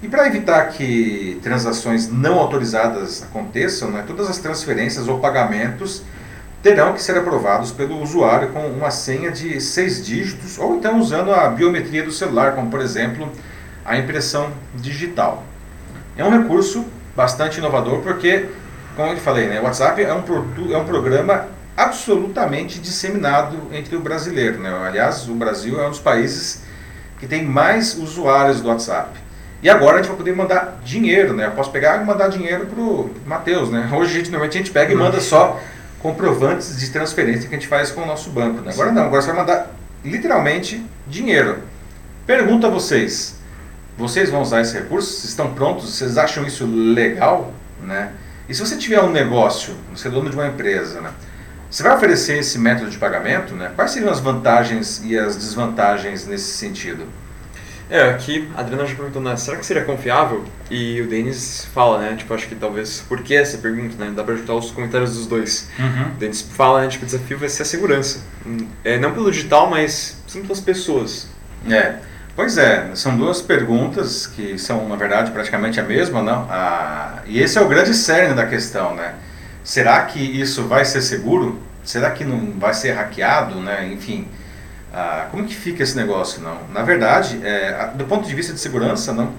[0.00, 6.04] E para evitar que transações não autorizadas aconteçam, né, todas as transferências ou pagamentos
[6.62, 11.34] terão que ser aprovados pelo usuário com uma senha de seis dígitos ou então usando
[11.34, 13.28] a biometria do celular, como por exemplo
[13.84, 15.42] a impressão digital.
[16.16, 16.84] É um recurso
[17.16, 18.48] bastante inovador porque,
[18.96, 20.22] como eu falei, né, o WhatsApp é um,
[20.72, 21.46] é um programa
[21.76, 24.60] absolutamente disseminado entre o brasileiro.
[24.60, 24.70] Né?
[24.86, 26.62] Aliás, o Brasil é um dos países
[27.18, 29.22] que tem mais usuários do WhatsApp.
[29.62, 31.46] E agora a gente vai poder mandar dinheiro, né?
[31.46, 33.88] Eu posso pegar e mandar dinheiro para o Matheus, né?
[33.94, 35.60] Hoje normalmente a gente pega e manda só
[36.00, 38.60] comprovantes de transferência que a gente faz com o nosso banco.
[38.60, 38.72] Né?
[38.72, 39.70] Agora não, agora você vai mandar
[40.04, 41.60] literalmente dinheiro.
[42.26, 43.36] Pergunto a vocês,
[43.96, 45.10] vocês vão usar esse recurso?
[45.10, 45.94] Vocês estão prontos?
[45.94, 47.52] Vocês acham isso legal?
[47.82, 48.12] Né?
[48.48, 51.10] E se você tiver um negócio, você é dono de uma empresa, né?
[51.70, 53.72] Você vai oferecer esse método de pagamento, né?
[53.74, 57.06] Quais seriam as vantagens e as desvantagens nesse sentido?
[57.92, 60.44] É, aqui a Adriana já perguntou, né, será que seria confiável?
[60.70, 64.24] E o Denis fala, né, tipo, acho que talvez, por que essa pergunta, né, dá
[64.24, 65.68] pra juntar os comentários dos dois.
[65.78, 66.12] Uhum.
[66.14, 68.20] O Denis fala, né, tipo, o desafio vai ser a segurança.
[68.82, 71.26] É, não pelo digital, mas sim pelas pessoas.
[71.68, 71.96] É,
[72.34, 76.46] pois é, são duas perguntas que são, na verdade, praticamente a mesma, não?
[76.50, 79.14] Ah, e esse é o grande cerne da questão, né?
[79.64, 81.60] Será que isso vai ser seguro?
[81.84, 83.88] Será que não vai ser hackeado, né?
[83.92, 84.28] Enfim,
[84.92, 86.58] ah, como que fica esse negócio, não?
[86.72, 89.32] Na verdade, é, do ponto de vista de segurança, não,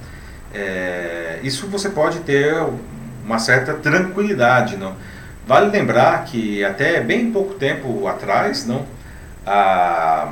[0.54, 2.56] é, isso você pode ter
[3.24, 4.96] uma certa tranquilidade, não?
[5.46, 8.86] Vale lembrar que até bem pouco tempo atrás, não,
[9.46, 10.32] ah,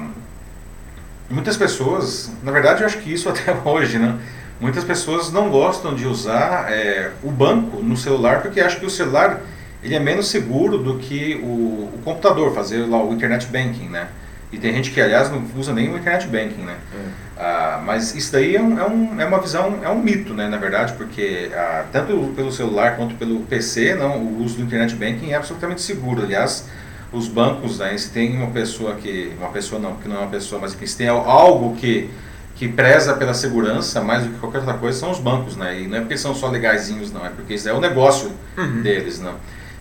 [1.31, 4.17] muitas pessoas, na verdade, eu acho que isso até hoje, né?
[4.59, 8.89] Muitas pessoas não gostam de usar é, o banco no celular porque acham que o
[8.89, 9.41] celular
[9.83, 14.07] ele é menos seguro do que o, o computador, fazer lá o internet banking, né?
[14.51, 16.75] E tem gente que, aliás, não usa nem o internet banking, né?
[16.93, 17.41] É.
[17.43, 20.47] Ah, mas isso daí é, um, é, um, é, uma visão, é um mito, né,
[20.47, 24.93] na verdade, porque ah, tanto pelo celular quanto pelo PC, não, o uso do internet
[24.93, 26.21] banking é absolutamente seguro.
[26.21, 26.69] Aliás,
[27.11, 30.29] os bancos, né, se tem uma pessoa que, uma pessoa não, que não é uma
[30.29, 32.09] pessoa, mas que se tem algo que,
[32.55, 35.81] que preza pela segurança mais do que qualquer outra coisa, são os bancos, né?
[35.81, 38.81] E não é porque são só legaisinhos, não, é porque isso é o negócio Uhum.
[38.81, 39.35] deles, não.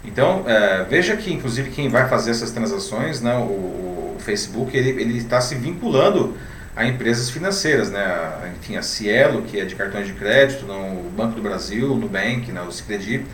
[0.04, 5.16] Então, é, veja que, inclusive, quem vai fazer essas transações, né, o, o Facebook, ele
[5.18, 6.34] está se vinculando
[6.74, 10.92] a empresas financeiras, né, a- enfim, a Cielo, que é de cartões de crédito, não,
[10.92, 13.24] o Banco do Brasil, o Nubank, né, o Sicredi.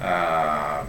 [0.00, 0.84] Ah,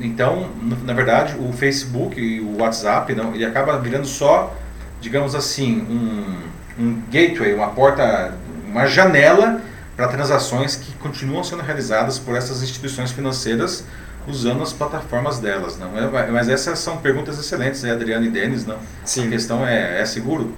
[0.00, 0.50] então,
[0.84, 4.54] na verdade, o Facebook e o WhatsApp, não, ele acaba virando só,
[5.00, 8.34] digamos assim, um, um gateway, uma porta,
[8.66, 9.60] uma janela
[9.96, 13.84] para transações que continuam sendo realizadas por essas instituições financeiras
[14.28, 15.78] usando as plataformas delas.
[15.78, 18.66] Não é, mas essas são perguntas excelentes, né, Adriano e Denis.
[18.66, 18.76] Não?
[18.76, 19.30] A Sim.
[19.30, 20.52] questão é, é seguro?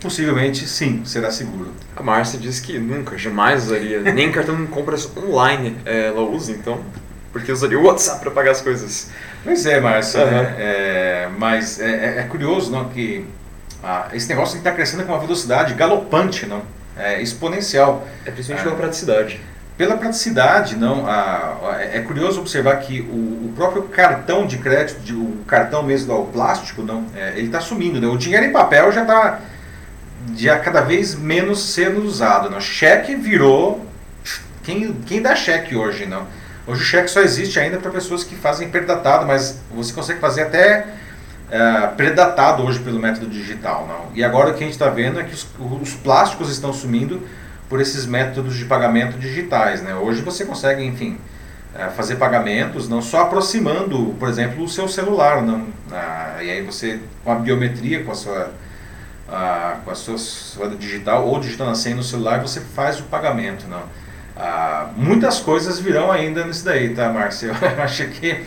[0.00, 1.72] Possivelmente sim, será seguro.
[1.96, 6.52] A Márcia disse que nunca, jamais usaria, nem cartão de compras online eh, ela usa,
[6.52, 6.80] então,
[7.36, 9.10] porque usaria o WhatsApp para pagar as coisas.
[9.44, 10.24] Pois é, Márcio.
[10.24, 10.54] Né?
[10.58, 11.84] É, mas é,
[12.16, 13.26] é- é curioso não, que
[13.84, 16.62] ah, esse negócio está crescendo com uma velocidade galopante, não?
[16.98, 18.06] É exponencial.
[18.24, 18.70] É principalmente Ah.
[18.70, 19.40] pela praticidade.
[19.76, 25.00] Pela praticidade, não, a- a- é curioso observar que o, o próprio cartão de crédito,
[25.00, 28.00] de- o cartão mesmo, o plástico, não, é, ele está sumindo.
[28.00, 28.06] Né?
[28.06, 29.40] O dinheiro em papel já está
[30.34, 32.48] já cada vez menos sendo usado.
[32.48, 32.60] Não?
[32.62, 33.84] Cheque virou.
[34.64, 36.06] Quem, quem dá cheque hoje?
[36.06, 36.26] não?
[36.66, 40.42] Hoje o cheque só existe ainda para pessoas que fazem predatado, mas você consegue fazer
[40.42, 40.86] até
[41.48, 43.86] é, predatado hoje pelo método digital.
[43.86, 44.16] Não?
[44.16, 45.46] E agora o que a gente está vendo é que os,
[45.80, 47.22] os plásticos estão sumindo
[47.68, 49.80] por esses métodos de pagamento digitais.
[49.80, 49.94] Né?
[49.94, 51.18] Hoje você consegue, enfim,
[51.74, 55.42] eh, fazer pagamentos não só aproximando, por exemplo, o seu celular.
[55.42, 55.68] Não?
[55.92, 58.50] Ah, e aí você, com a biometria, com a sua,
[59.28, 63.04] ah, com a sua, sua digital ou digitando a senha no celular, você faz o
[63.04, 63.68] pagamento.
[63.68, 63.82] Não?
[64.36, 67.48] Ah, muitas coisas virão ainda nisso daí, tá, Márcio?
[67.56, 68.38] Eu acho que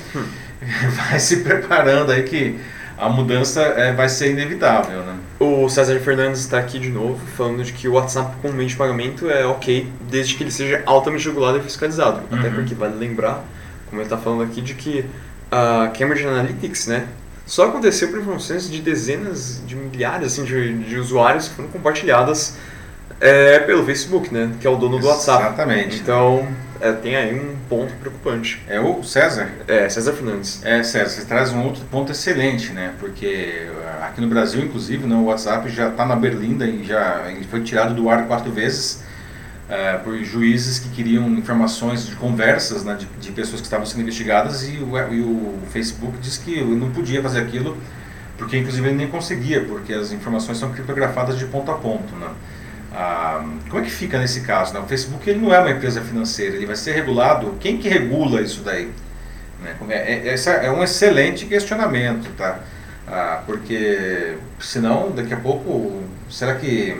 [0.91, 2.59] vai se preparando aí que
[2.97, 4.99] a mudança eh, vai ser inevitável.
[5.01, 5.15] Né?
[5.39, 8.75] O César Fernandes está aqui de novo, falando de que o WhatsApp como meio de
[8.75, 12.21] pagamento é ok, desde que ele seja altamente regulado e fiscalizado.
[12.29, 12.55] Até Uhum.
[12.55, 13.43] porque vale lembrar,
[13.89, 15.05] como ele está falando aqui, de que
[15.49, 17.07] a Cambridge Analytics, né,
[17.45, 22.57] só aconteceu por informações de dezenas de milhares assim, de, de usuários que foram compartilhadas
[23.19, 25.43] é, pelo Facebook, né, que é o dono do WhatsApp.
[25.43, 25.99] Exatamente.
[25.99, 26.47] Então,
[26.79, 28.61] é, tem aí um ponto preocupante.
[28.67, 29.49] É o César?
[29.67, 30.63] É, César Fernandes.
[30.63, 32.93] É, César, você traz um outro ponto excelente, né?
[32.99, 37.29] Porque ah, aqui no Brasil, inclusive, né, o WhatsApp já está na berlinda e já
[37.29, 39.03] ele foi tirado do ar quatro vezes
[39.69, 44.01] ah, por juízes que queriam informações de conversas né, de, de pessoas que estavam sendo
[44.01, 47.77] investigadas e o, e o Facebook disse que não podia fazer aquilo
[48.39, 52.29] porque, inclusive, ele nem conseguia, porque as informações são criptografadas de ponto a ponto, né?
[52.93, 54.73] Ah, como é que fica nesse caso?
[54.73, 54.79] Né?
[54.79, 57.55] O Facebook ele não é uma empresa financeira, ele vai ser regulado.
[57.59, 58.91] Quem que regula isso daí?
[59.61, 59.75] Né?
[59.89, 62.59] É, é, é um excelente questionamento, tá?
[63.07, 66.95] Ah, porque senão daqui a pouco, será que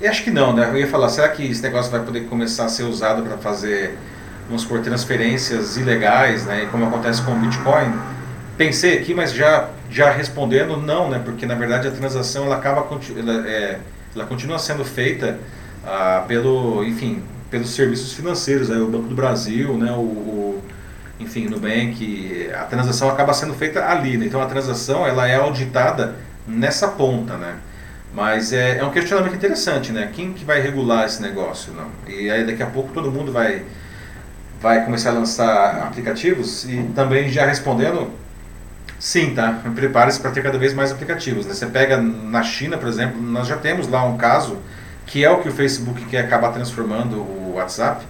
[0.00, 0.68] eu acho que não, né?
[0.70, 3.98] Eu ia falar, será que esse negócio vai poder começar a ser usado para fazer,
[4.46, 6.68] vamos supor, transferências ilegais, né?
[6.70, 7.92] Como acontece com o Bitcoin?
[8.56, 11.20] Pensei aqui, mas já, já respondendo, não, né?
[11.24, 13.80] Porque na verdade a transação ela acaba ela, é,
[14.14, 15.38] ela continua sendo feita
[15.84, 18.76] ah, pelo, enfim, pelos serviços financeiros, né?
[18.78, 19.90] o Banco do Brasil, né?
[19.92, 20.62] O, o
[21.20, 24.26] enfim, Nubank, a transação acaba sendo feita ali, né?
[24.26, 26.14] Então a transação ela é auditada
[26.46, 27.56] nessa ponta, né?
[28.14, 30.10] Mas é, é um questionamento interessante, né?
[30.12, 31.88] Quem que vai regular esse negócio, não?
[32.06, 33.64] E aí daqui a pouco todo mundo vai
[34.60, 38.10] vai começar a lançar aplicativos e também já respondendo,
[38.98, 39.62] sim, tá?
[39.74, 41.46] Prepare-se para ter cada vez mais aplicativos.
[41.46, 41.54] Né?
[41.54, 44.58] Você pega na China, por exemplo, nós já temos lá um caso
[45.06, 48.04] que é o que o Facebook quer acabar transformando o WhatsApp,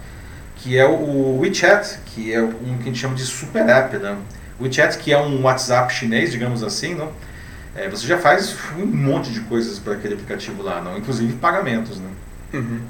[0.57, 4.17] que é o WeChat, que é um que a gente chama de super app, né?
[4.61, 7.13] WeChat, que é um WhatsApp chinês, digamos assim, não?
[7.79, 10.99] É, você já faz um monte de coisas para aquele aplicativo lá, não?
[10.99, 11.99] inclusive pagamentos.
[12.01, 12.11] Né?
[12.55, 12.81] Uhum.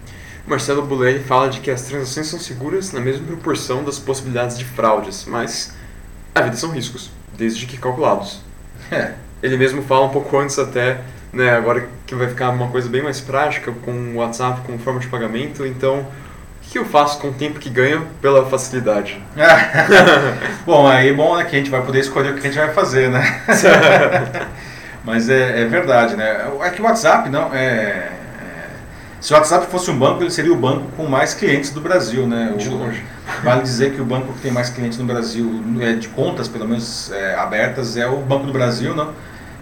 [0.46, 4.64] Marcelo Bulelli fala de que as transações são seguras na mesma proporção das possibilidades de
[4.64, 5.74] fraudes, mas
[6.34, 8.40] a vida são riscos, desde que calculados.
[8.90, 9.12] É.
[9.42, 10.98] Ele mesmo fala um pouco antes até,
[11.32, 14.98] né, agora que vai ficar uma coisa bem mais prática com o WhatsApp como forma
[14.98, 19.22] de pagamento, então o que eu faço com o tempo que ganho pela facilidade?
[20.66, 22.74] bom, aí bom é que a gente vai poder escolher o que a gente vai
[22.74, 23.42] fazer, né?
[25.04, 26.48] Mas é, é verdade, né?
[26.60, 28.10] É que o WhatsApp não é,
[29.20, 32.26] se o WhatsApp fosse um banco, ele seria o banco com mais clientes do Brasil,
[32.26, 32.54] né?
[32.56, 33.04] De longe.
[33.42, 36.66] Vale dizer que o banco que tem mais clientes no Brasil, é, de contas pelo
[36.68, 39.12] menos é, abertas, é o Banco do Brasil, não?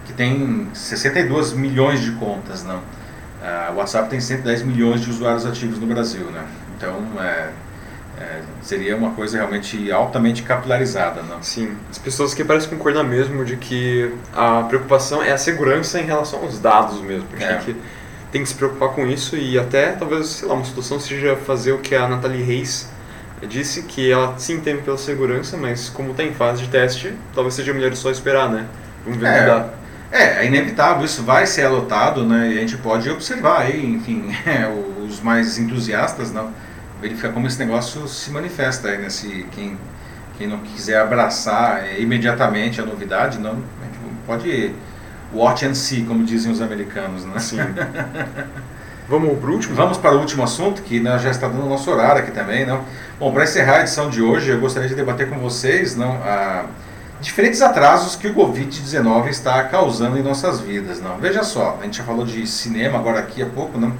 [0.07, 2.63] que tem 62 milhões de contas.
[2.63, 2.81] Não?
[3.43, 6.25] Ah, o WhatsApp tem 110 milhões de usuários ativos no Brasil.
[6.31, 6.43] Né?
[6.75, 7.49] Então, é,
[8.19, 11.21] é, seria uma coisa realmente altamente capilarizada.
[11.21, 11.43] Não?
[11.43, 16.05] Sim, as pessoas que parecem concordar mesmo de que a preocupação é a segurança em
[16.05, 17.27] relação aos dados mesmo.
[17.37, 17.57] Gente é.
[17.57, 17.75] que
[18.31, 21.71] tem que se preocupar com isso e até talvez, sei lá, uma solução seja fazer
[21.71, 22.89] o que a Nathalie Reis
[23.47, 27.53] disse, que ela sim teme pela segurança, mas como está em fase de teste, talvez
[27.53, 28.65] seja melhor só esperar, né?
[29.03, 29.69] Vamos ver é, dá.
[30.11, 32.53] É, é inevitável, isso vai ser adotado, né?
[32.53, 34.67] E a gente pode observar aí, enfim, é,
[35.05, 36.51] os mais entusiastas, não,
[36.99, 39.77] verificar como esse negócio se manifesta aí nesse quem
[40.37, 44.71] quem não quiser abraçar é, imediatamente a novidade, não, a gente pode
[45.33, 47.39] watch and see, como dizem os americanos, né?
[47.39, 47.57] Sim.
[49.09, 49.73] Vamos para o último?
[49.73, 52.65] Vamos para o último assunto, que né, já está dando o nosso horário aqui também,
[52.65, 52.81] não?
[53.17, 56.65] Bom, para encerrar a edição de hoje, eu gostaria de debater com vocês, não, a,
[57.21, 61.17] diferentes atrasos que o Covid-19 está causando em nossas vidas, não?
[61.17, 63.93] Veja só, a gente já falou de cinema agora aqui há pouco, não?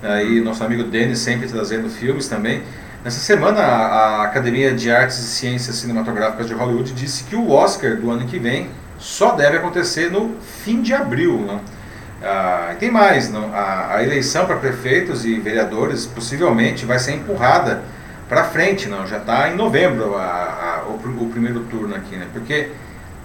[0.00, 2.62] Aí nosso amigo Denis sempre trazendo filmes também.
[3.04, 7.96] Nessa semana, a Academia de Artes e Ciências Cinematográficas de Hollywood disse que o Oscar
[7.96, 8.70] do ano que vem
[9.04, 11.38] só deve acontecer no fim de abril.
[11.40, 11.60] Né?
[12.22, 13.54] Ah, e tem mais, não?
[13.54, 17.82] A, a eleição para prefeitos e vereadores possivelmente vai ser empurrada
[18.26, 19.06] para frente, não?
[19.06, 22.26] já está em novembro a, a, o, o, primeiro turno aqui, né?
[22.32, 22.70] porque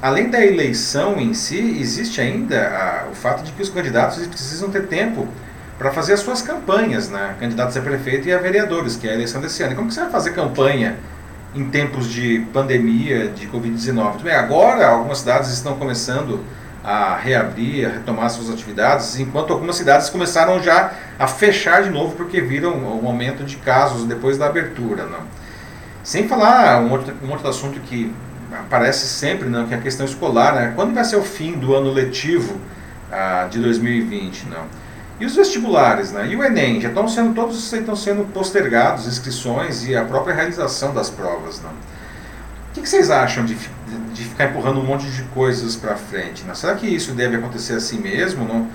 [0.01, 4.85] além da eleição em si, existe ainda o fato de que os candidatos precisam ter
[4.87, 5.25] tempo
[5.77, 7.35] para fazer as suas campanhas, né?
[7.39, 9.71] candidatos a prefeito e a vereadores, que é a eleição desse ano.
[9.71, 10.97] E como que você vai fazer campanha
[11.55, 14.29] em tempos de pandemia, de Covid-19.
[14.29, 16.43] Agora, algumas cidades estão começando
[16.83, 22.15] a reabrir, a retomar suas atividades, enquanto algumas cidades começaram já a fechar de novo
[22.15, 22.71] porque viram
[23.01, 25.05] o aumento de casos depois da abertura.
[25.05, 25.19] Não?
[26.03, 28.13] Sem falar um outro, um outro assunto que
[28.51, 30.55] aparece sempre, não, que é a questão escolar.
[30.55, 30.73] Né?
[30.75, 32.59] Quando vai ser o fim do ano letivo
[33.11, 34.47] ah, de 2020?
[34.47, 34.63] Não?
[35.19, 36.27] E os vestibulares, né?
[36.27, 40.93] E o Enem, já estão sendo, todos estão sendo postergados, inscrições e a própria realização
[40.93, 41.69] das provas, né?
[42.69, 43.57] O que, vocês acham de,
[44.13, 46.43] de ficar empurrando um monte de coisas para frente?
[46.43, 46.53] Né?
[46.53, 48.45] Será que isso deve acontecer assim mesmo?
[48.45, 48.67] Não?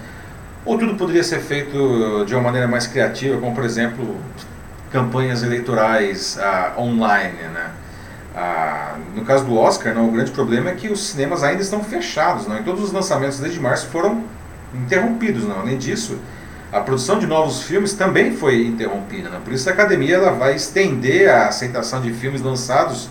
[0.67, 4.17] Ou tudo poderia ser feito de uma maneira mais criativa, como por exemplo
[4.91, 7.71] campanhas eleitorais ah, online, né?
[8.37, 11.83] Ah, no caso do Oscar, não, o grande problema é que os cinemas ainda estão
[11.85, 12.59] fechados, não?
[12.59, 14.25] e todos os lançamentos desde março foram
[14.83, 15.45] interrompidos.
[15.45, 15.61] Não?
[15.61, 16.19] Além disso,
[16.73, 19.29] a produção de novos filmes também foi interrompida.
[19.29, 19.41] Né?
[19.45, 23.09] Por isso a academia ela vai estender a aceitação de filmes lançados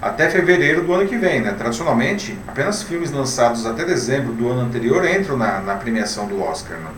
[0.00, 1.40] até fevereiro do ano que vem.
[1.40, 1.52] Né?
[1.52, 6.78] Tradicionalmente, apenas filmes lançados até dezembro do ano anterior entram na, na premiação do Oscar.
[6.78, 6.90] Né?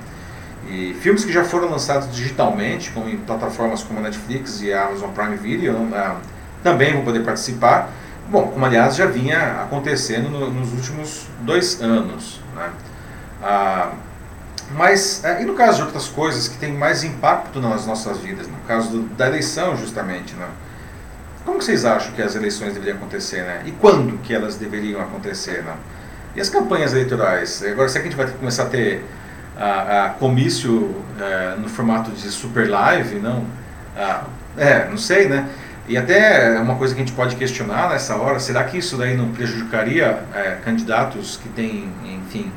[0.69, 4.87] E filmes que já foram lançados digitalmente, como em plataformas como a Netflix e a
[4.87, 6.17] Amazon Prime Video, uh,
[6.63, 7.91] também vão poder participar.
[8.29, 12.41] Bom, como aliás já vinha acontecendo no, nos últimos dois anos.
[12.57, 12.71] Né?
[13.45, 13.93] Ah,
[14.71, 18.49] mas, é, e no caso de outras coisas que têm mais impacto nas nossas vidas,
[18.49, 20.49] no caso do, da eleição justamente, né?
[21.45, 23.63] como vocês acham que as eleições deveriam acontecer, né?
[23.67, 25.75] E quando que elas deveriam acontecer, né?
[26.35, 27.63] E as campanhas eleitorais?
[27.63, 29.05] Agora, será que a gente vai começar a ter
[29.57, 33.45] a, a comício é, no formato de super live, não?
[33.97, 34.25] Ah,
[34.57, 35.49] é, não sei, né?
[35.87, 39.15] E até uma coisa que a gente pode questionar nessa hora, será que isso daí
[39.15, 42.51] não prejudicaria é, candidatos que têm, enfim,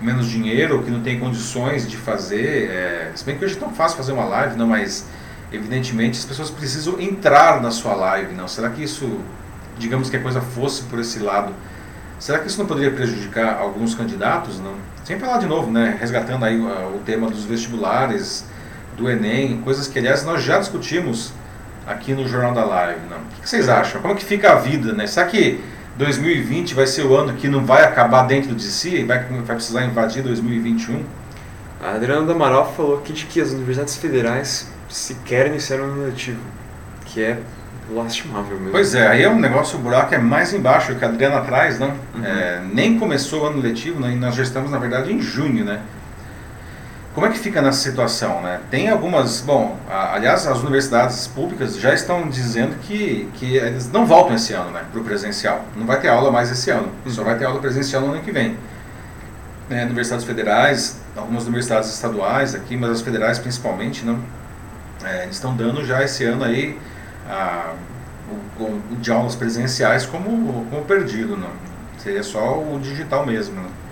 [0.00, 2.70] menos dinheiro, que não tem condições de fazer.
[2.70, 5.06] É, se bem que hoje é tão fácil fazer uma live, não, mas
[5.52, 8.48] evidentemente as pessoas precisam entrar na sua live, não?
[8.48, 9.20] Será que isso,
[9.78, 11.52] digamos que a coisa fosse por esse lado,
[12.18, 14.74] será que isso não poderia prejudicar alguns candidatos, não?
[15.04, 18.44] Sem falar de novo, né, resgatando aí o, o tema dos vestibulares,
[18.96, 21.32] do Enem, coisas que aliás nós já discutimos
[21.86, 23.00] aqui no Jornal da Live.
[23.10, 23.18] Não?
[23.18, 24.00] O que vocês acham?
[24.00, 24.92] Como que fica a vida?
[24.92, 25.06] Né?
[25.06, 25.62] Será que
[25.96, 29.56] 2020 vai ser o ano que não vai acabar dentro de si e vai, vai
[29.56, 31.02] precisar invadir 2021?
[31.82, 36.40] A Adriana Damaral falou aqui de que as universidades federais sequer iniciaram o ano letivo,
[37.04, 37.38] que é
[37.90, 38.72] lastimável mesmo.
[38.72, 41.78] Pois é, aí é um negócio, o buraco é mais embaixo que a Adriana traz,
[41.78, 41.90] não?
[42.14, 42.24] Uhum.
[42.24, 44.12] É, nem começou o ano letivo, né?
[44.12, 45.80] e nós já estamos, na verdade, em junho, né?
[47.14, 48.60] Como é que fica nessa situação, né?
[48.72, 54.04] Tem algumas, bom, a, aliás, as universidades públicas já estão dizendo que, que eles não
[54.04, 55.64] voltam esse ano, né, para o presencial.
[55.76, 57.12] Não vai ter aula mais esse ano, uhum.
[57.12, 58.56] só vai ter aula presencial no ano que vem.
[59.70, 64.18] É, universidades federais, algumas universidades estaduais aqui, mas as federais principalmente, não,
[65.04, 66.76] é, estão dando já esse ano aí
[67.30, 67.74] a,
[68.58, 71.50] o, o, de aulas presenciais como, como perdido, não.
[71.98, 73.83] Seria só o digital mesmo, não.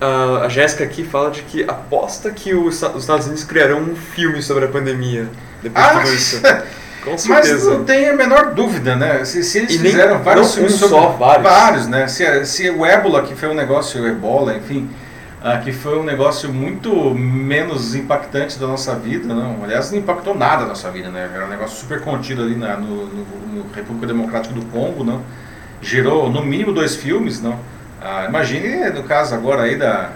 [0.00, 3.96] Uh, a Jéssica aqui fala de que aposta que os, os Estados Unidos criarão um
[3.96, 5.28] filme sobre a pandemia
[5.60, 6.40] depois ah, de tudo isso.
[7.04, 7.54] Com certeza.
[7.54, 9.24] Mas não tem a menor dúvida, né?
[9.24, 11.42] Se, se eles e fizeram vários filmes um sobre só, vários.
[11.42, 12.06] vários, né?
[12.06, 14.88] Se, se o ébola, que foi um negócio, o ebola, enfim,
[15.42, 19.64] uh, que foi um negócio muito menos impactante da nossa vida, não.
[19.64, 21.28] Aliás, não impactou nada da nossa vida, né?
[21.34, 25.22] Era um negócio super contido ali na, no, no, no República Democrática do Congo, não.
[25.80, 27.58] Gerou no mínimo dois filmes, não
[28.00, 30.10] ah, imagine no caso agora aí da,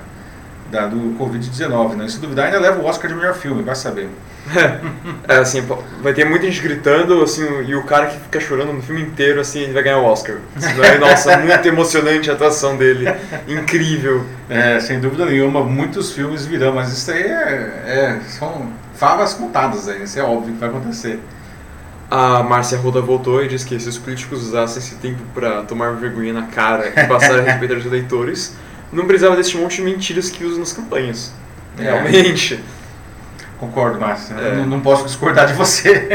[0.71, 2.09] da do Covid-19, né?
[2.09, 4.09] Se duvidar, ainda leva o Oscar de melhor filme, vai saber.
[5.29, 5.65] É, assim,
[6.01, 9.41] vai ter muita gente gritando, assim, e o cara que fica chorando no filme inteiro,
[9.41, 10.37] assim, ele vai ganhar o Oscar.
[10.77, 13.07] Vai, nossa, muito emocionante a atuação dele,
[13.47, 14.25] incrível.
[14.49, 19.89] É, sem dúvida nenhuma, muitos filmes virão, mas isso aí é, é são favas contadas
[19.89, 21.21] aí, isso é óbvio que vai acontecer.
[22.15, 25.93] A Márcia Roda voltou e disse que se os políticos usassem esse tempo para tomar
[25.93, 28.55] vergonha na cara e passar a respeitar os eleitores,
[28.93, 31.33] não precisava desse monte de mentiras que usam nas campanhas.
[31.79, 31.85] É.
[31.85, 32.63] Realmente.
[33.59, 34.35] Concordo, Márcia.
[34.35, 34.57] É.
[34.57, 36.07] Não, não, posso discordar de você.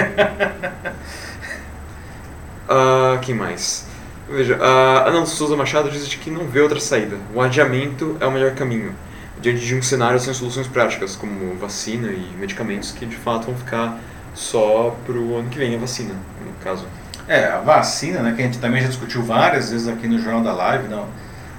[2.69, 3.87] uh, quem mais?
[4.29, 7.17] Veja, a Ana Souza Machado diz que não vê outra saída.
[7.33, 8.93] O adiamento é o melhor caminho.
[9.41, 13.55] Diante de um cenário sem soluções práticas, como vacina e medicamentos que de fato vão
[13.55, 13.99] ficar
[14.37, 16.85] só para o ano que vem a vacina, no caso.
[17.27, 20.43] É, a vacina, né, que a gente também já discutiu várias vezes aqui no Jornal
[20.43, 21.07] da Live, não.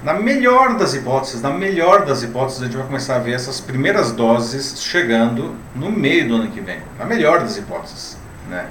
[0.03, 3.61] Na melhor das hipóteses, na melhor das hipóteses, a gente vai começar a ver essas
[3.61, 6.79] primeiras doses chegando no meio do ano que vem.
[6.97, 8.17] Na melhor das hipóteses,
[8.49, 8.69] né?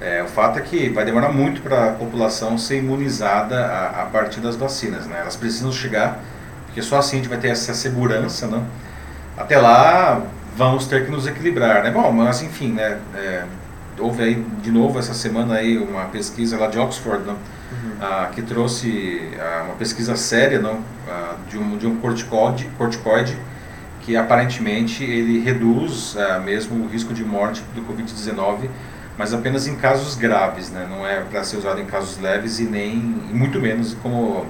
[0.00, 4.06] É, o fato é que vai demorar muito para a população ser imunizada a, a,
[4.06, 5.18] partir das vacinas, né?
[5.20, 6.20] Elas precisam chegar,
[6.66, 8.62] porque só assim a gente vai ter essa segurança, né?
[9.36, 10.22] Até lá,
[10.60, 11.90] vamos ter que nos equilibrar, né?
[11.90, 12.98] Bom, mas enfim, né?
[13.14, 13.44] É,
[13.98, 17.32] houve aí de novo essa semana aí uma pesquisa lá de Oxford, não?
[17.32, 17.96] Uhum.
[17.98, 20.80] Ah, que trouxe ah, uma pesquisa séria, não?
[21.08, 23.38] Ah, de um de um corticoide, corticoide
[24.02, 28.68] que aparentemente ele reduz ah, mesmo o risco de morte do COVID-19,
[29.16, 30.86] mas apenas em casos graves, né?
[30.90, 32.92] Não é para ser usado em casos leves e nem
[33.30, 34.44] e muito menos como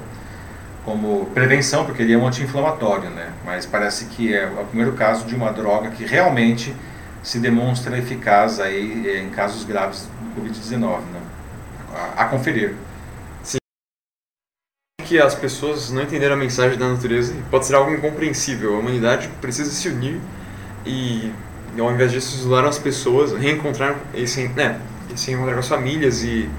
[0.91, 3.32] como prevenção, porque ele é um anti-inflamatório, né?
[3.45, 6.74] Mas parece que é o primeiro caso de uma droga que realmente
[7.22, 11.20] se demonstra eficaz aí é, em casos graves do Covid-19, né?
[11.95, 12.74] A, a, conferir.
[13.45, 13.59] Sim.
[15.05, 18.74] Que as pessoas não entenderam a mensagem da natureza pode ser algo incompreensível.
[18.74, 20.20] A humanidade precisa se unir
[20.84, 21.32] e,
[21.78, 24.80] ao invés disso, isolar as pessoas, reencontrar, e se, né,
[25.14, 26.51] se reencontrar com as famílias e,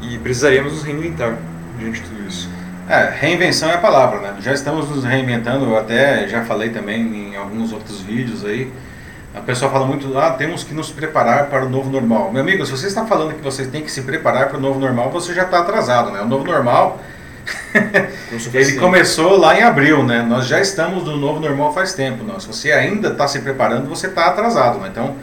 [0.00, 1.36] e precisaríamos nos reinventar
[1.78, 2.57] diante de tudo isso.
[2.88, 4.36] É, reinvenção é a palavra, né?
[4.40, 8.72] Já estamos nos reinventando, eu até já falei também em alguns outros vídeos aí.
[9.34, 12.32] A pessoa fala muito, ah, temos que nos preparar para o novo normal.
[12.32, 14.80] Meu amigo, se você está falando que você tem que se preparar para o novo
[14.80, 16.22] normal, você já está atrasado, né?
[16.22, 16.98] O novo normal,
[18.54, 20.22] ele começou lá em abril, né?
[20.22, 22.24] Nós já estamos no novo normal faz tempo.
[22.24, 22.40] Não?
[22.40, 24.88] Se você ainda está se preparando, você está atrasado, né?
[24.90, 25.14] Então,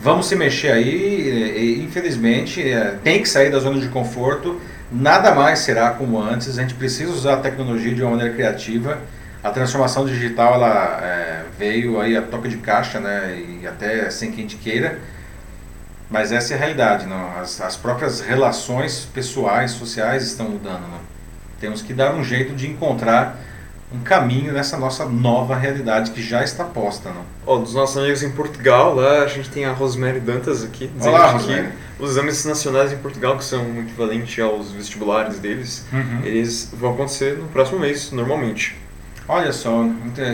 [0.00, 0.88] vamos se mexer aí.
[0.88, 4.58] E, infelizmente, é, tem que sair da zona de conforto
[4.90, 6.58] nada mais será como antes.
[6.58, 8.98] A gente precisa usar a tecnologia de uma maneira criativa.
[9.42, 14.30] A transformação digital ela é, veio aí a toque de caixa, né, e até sem
[14.30, 14.98] que a gente queira.
[16.10, 17.38] Mas essa é a realidade, não?
[17.38, 20.82] As, as próprias relações pessoais, sociais estão mudando.
[20.82, 21.00] Não?
[21.60, 23.38] Temos que dar um jeito de encontrar
[23.92, 27.10] um caminho nessa nossa nova realidade que já está posta.
[27.10, 27.22] Não?
[27.46, 31.38] Oh, dos nossos amigos em Portugal, lá a gente tem a Rosemary Dantas aqui, Olá,
[31.38, 31.68] que
[32.00, 36.20] os exames nacionais em Portugal, que são o equivalente aos vestibulares deles, uhum.
[36.24, 38.76] eles vão acontecer no próximo mês, normalmente.
[39.28, 39.84] Olha só,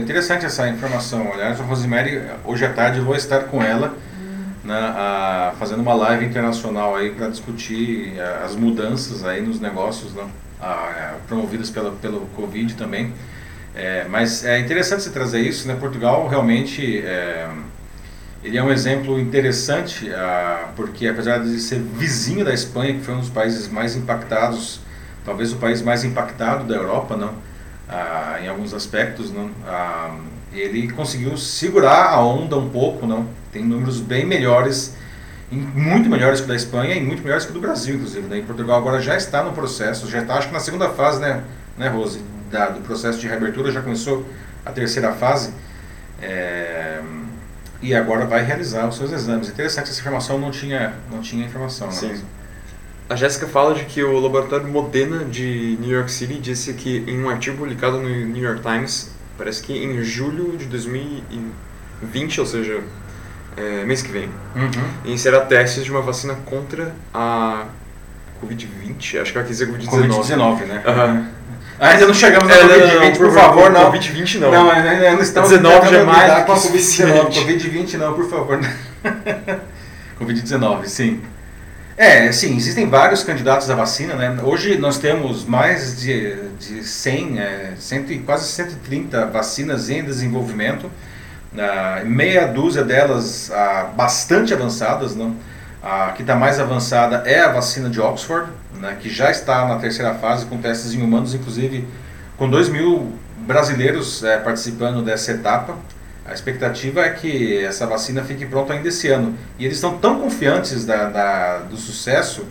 [0.01, 1.31] interessante essa informação.
[1.33, 3.95] Aliás, a Rosemary, hoje à tarde eu vou estar com ela
[4.65, 10.13] né, a, fazendo uma live internacional aí para discutir a, as mudanças aí nos negócios
[10.15, 10.27] né,
[10.61, 13.13] a, promovidas pela, pelo Covid também.
[13.75, 15.77] É, mas é interessante você trazer isso, né?
[15.79, 17.47] Portugal realmente é,
[18.47, 23.15] ele é um exemplo interessante, ah, porque apesar de ser vizinho da Espanha, que foi
[23.15, 24.79] um dos países mais impactados,
[25.25, 27.35] talvez o país mais impactado da Europa, não,
[27.89, 30.17] ah, em alguns aspectos, não, ah,
[30.53, 34.97] ele conseguiu segurar a onda um pouco, não, tem números bem melhores,
[35.51, 38.29] muito melhores que o da Espanha e muito melhores que o do Brasil, inclusive.
[38.29, 38.39] Né?
[38.39, 41.43] Em Portugal agora já está no processo, já está, acho que na segunda fase, né,
[41.77, 44.25] né Rose, da, do processo de reabertura, já começou
[44.65, 45.53] a terceira fase.
[46.23, 47.01] É,
[47.83, 49.49] e agora vai realizar os seus exames.
[49.49, 51.89] Interessante, essa informação não tinha, não tinha informação.
[51.89, 51.93] Né?
[51.93, 52.23] Sim.
[53.09, 57.23] A Jéssica fala de que o laboratório Modena de New York City disse que em
[57.23, 62.81] um artigo publicado no New York Times, parece que em julho de 2020, ou seja,
[63.57, 64.71] é, mês que vem, uhum.
[65.05, 67.67] iniciará testes de uma vacina contra a
[68.43, 70.09] Covid-20, acho que ela quis dizer Covid-19.
[70.09, 70.83] Covid-19, né?
[70.87, 71.27] Uhum.
[71.79, 73.93] Ainda não chegamos na é, Covid-20, por, por favor, não.
[73.93, 74.51] Covid-20 não.
[74.51, 77.33] Não, ainda não estamos 19 jamais com a Covid-19.
[77.33, 78.61] Covid-20 não, por favor.
[80.19, 81.23] Covid-19, sim.
[81.99, 84.37] É, sim, existem vários candidatos à vacina, né?
[84.43, 90.91] Hoje nós temos mais de, de 100, é, 100, quase 130 vacinas em desenvolvimento,
[91.59, 95.35] ah, meia dúzia delas ah, bastante avançadas, não?
[95.83, 98.51] A que está mais avançada é a vacina de Oxford,
[98.81, 101.87] né, que já está na terceira fase com testes em humanos, inclusive
[102.37, 105.77] com 2 mil brasileiros é, participando dessa etapa.
[106.25, 109.35] A expectativa é que essa vacina fique pronta ainda esse ano.
[109.59, 112.45] E eles estão tão confiantes da, da, do sucesso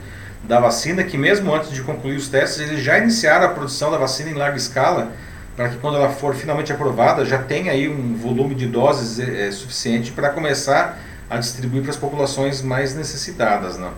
[0.43, 3.97] da vacina que mesmo antes de concluir os testes, eles já iniciaram a produção da
[3.97, 5.11] vacina em larga escala
[5.55, 9.51] para que quando ela for finalmente aprovada já tenha aí um volume de doses é,
[9.51, 10.99] suficiente para começar
[11.29, 13.77] a distribuir para as populações mais necessitadas.
[13.77, 13.89] Né?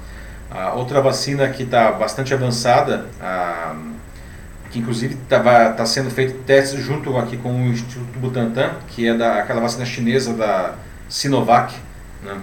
[0.49, 3.75] A outra vacina que está bastante avançada, a,
[4.71, 9.13] que inclusive está tá sendo feito testes junto aqui com o Instituto Butantan, que é
[9.13, 10.75] da, aquela vacina chinesa da
[11.09, 11.73] Sinovac,
[12.23, 12.37] né?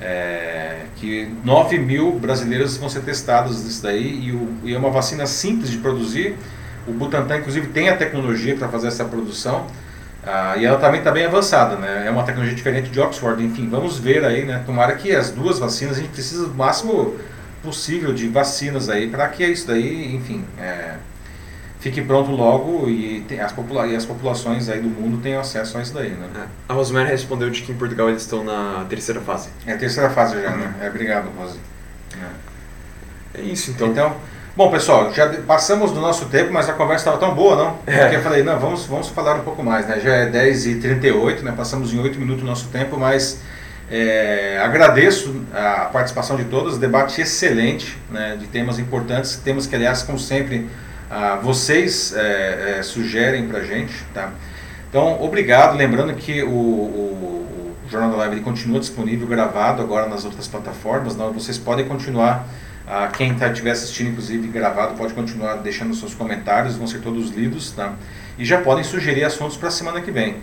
[0.00, 4.90] É, que 9 mil brasileiros vão ser testados nisso daí e, o, e é uma
[4.90, 6.36] vacina simples de produzir.
[6.86, 9.66] O Butantan, inclusive, tem a tecnologia para fazer essa produção.
[10.26, 12.04] Ah, e ela também está bem avançada, né?
[12.06, 13.42] É uma tecnologia diferente de Oxford.
[13.44, 14.62] Enfim, vamos ver aí, né?
[14.64, 17.14] Tomara que as duas vacinas, a gente precisa do máximo
[17.64, 20.96] possível de vacinas aí para que isso daí, enfim, é,
[21.80, 25.76] fique pronto logo e, tem, as popula e as populações aí do mundo tenham acesso
[25.78, 26.28] a isso daí, né?
[26.36, 26.46] É.
[26.68, 29.48] A Rosemary respondeu de que em Portugal eles estão na terceira fase.
[29.66, 30.74] É a terceira fase já, né?
[30.80, 31.58] É, obrigado, Rose.
[33.34, 33.40] É.
[33.40, 33.88] é isso, então.
[33.88, 34.16] Então,
[34.56, 37.78] bom, pessoal, já passamos do nosso tempo, mas a conversa estava tão boa, não?
[37.86, 38.00] É.
[38.00, 40.00] Porque eu falei, não, vamos, vamos falar um pouco mais, né?
[40.00, 41.52] Já é 10h38, né?
[41.56, 43.40] Passamos em 8 minutos o nosso tempo, mas
[43.90, 50.02] é, agradeço a participação de todos, debate excelente, né, de temas importantes, temas que, aliás,
[50.02, 50.68] como sempre,
[51.10, 53.94] ah, vocês é, é, sugerem para a gente.
[54.14, 54.30] Tá?
[54.88, 55.76] Então, obrigado.
[55.76, 61.14] Lembrando que o, o, o Jornal da Live continua disponível, gravado agora nas outras plataformas.
[61.14, 62.48] Não, vocês podem continuar,
[62.88, 67.30] ah, quem tá, estiver assistindo, inclusive gravado, pode continuar deixando seus comentários, vão ser todos
[67.30, 67.70] lidos.
[67.72, 67.92] Tá?
[68.38, 70.36] E já podem sugerir assuntos para a semana que vem.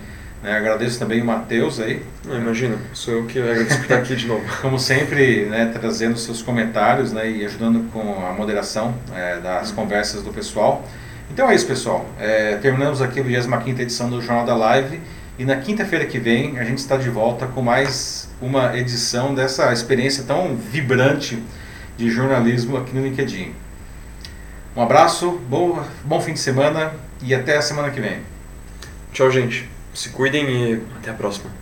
[0.44, 2.02] Né, agradeço também o Matheus aí.
[2.26, 4.44] Não, imagina, sou eu que agradeço por estar aqui de novo.
[4.62, 9.76] Como sempre, né, trazendo seus comentários né, e ajudando com a moderação é, das uhum.
[9.76, 10.84] conversas do pessoal.
[11.32, 12.06] Então é isso, pessoal.
[12.20, 15.00] É, terminamos aqui a 25 edição do Jornal da Live
[15.38, 19.72] e na quinta-feira que vem a gente está de volta com mais uma edição dessa
[19.72, 21.42] experiência tão vibrante
[21.98, 23.54] de jornalismo aqui no LinkedIn.
[24.76, 28.20] Um abraço, bom, bom fim de semana e até a semana que vem.
[29.14, 29.71] Tchau, gente.
[29.94, 31.61] Se cuidem e até a próxima.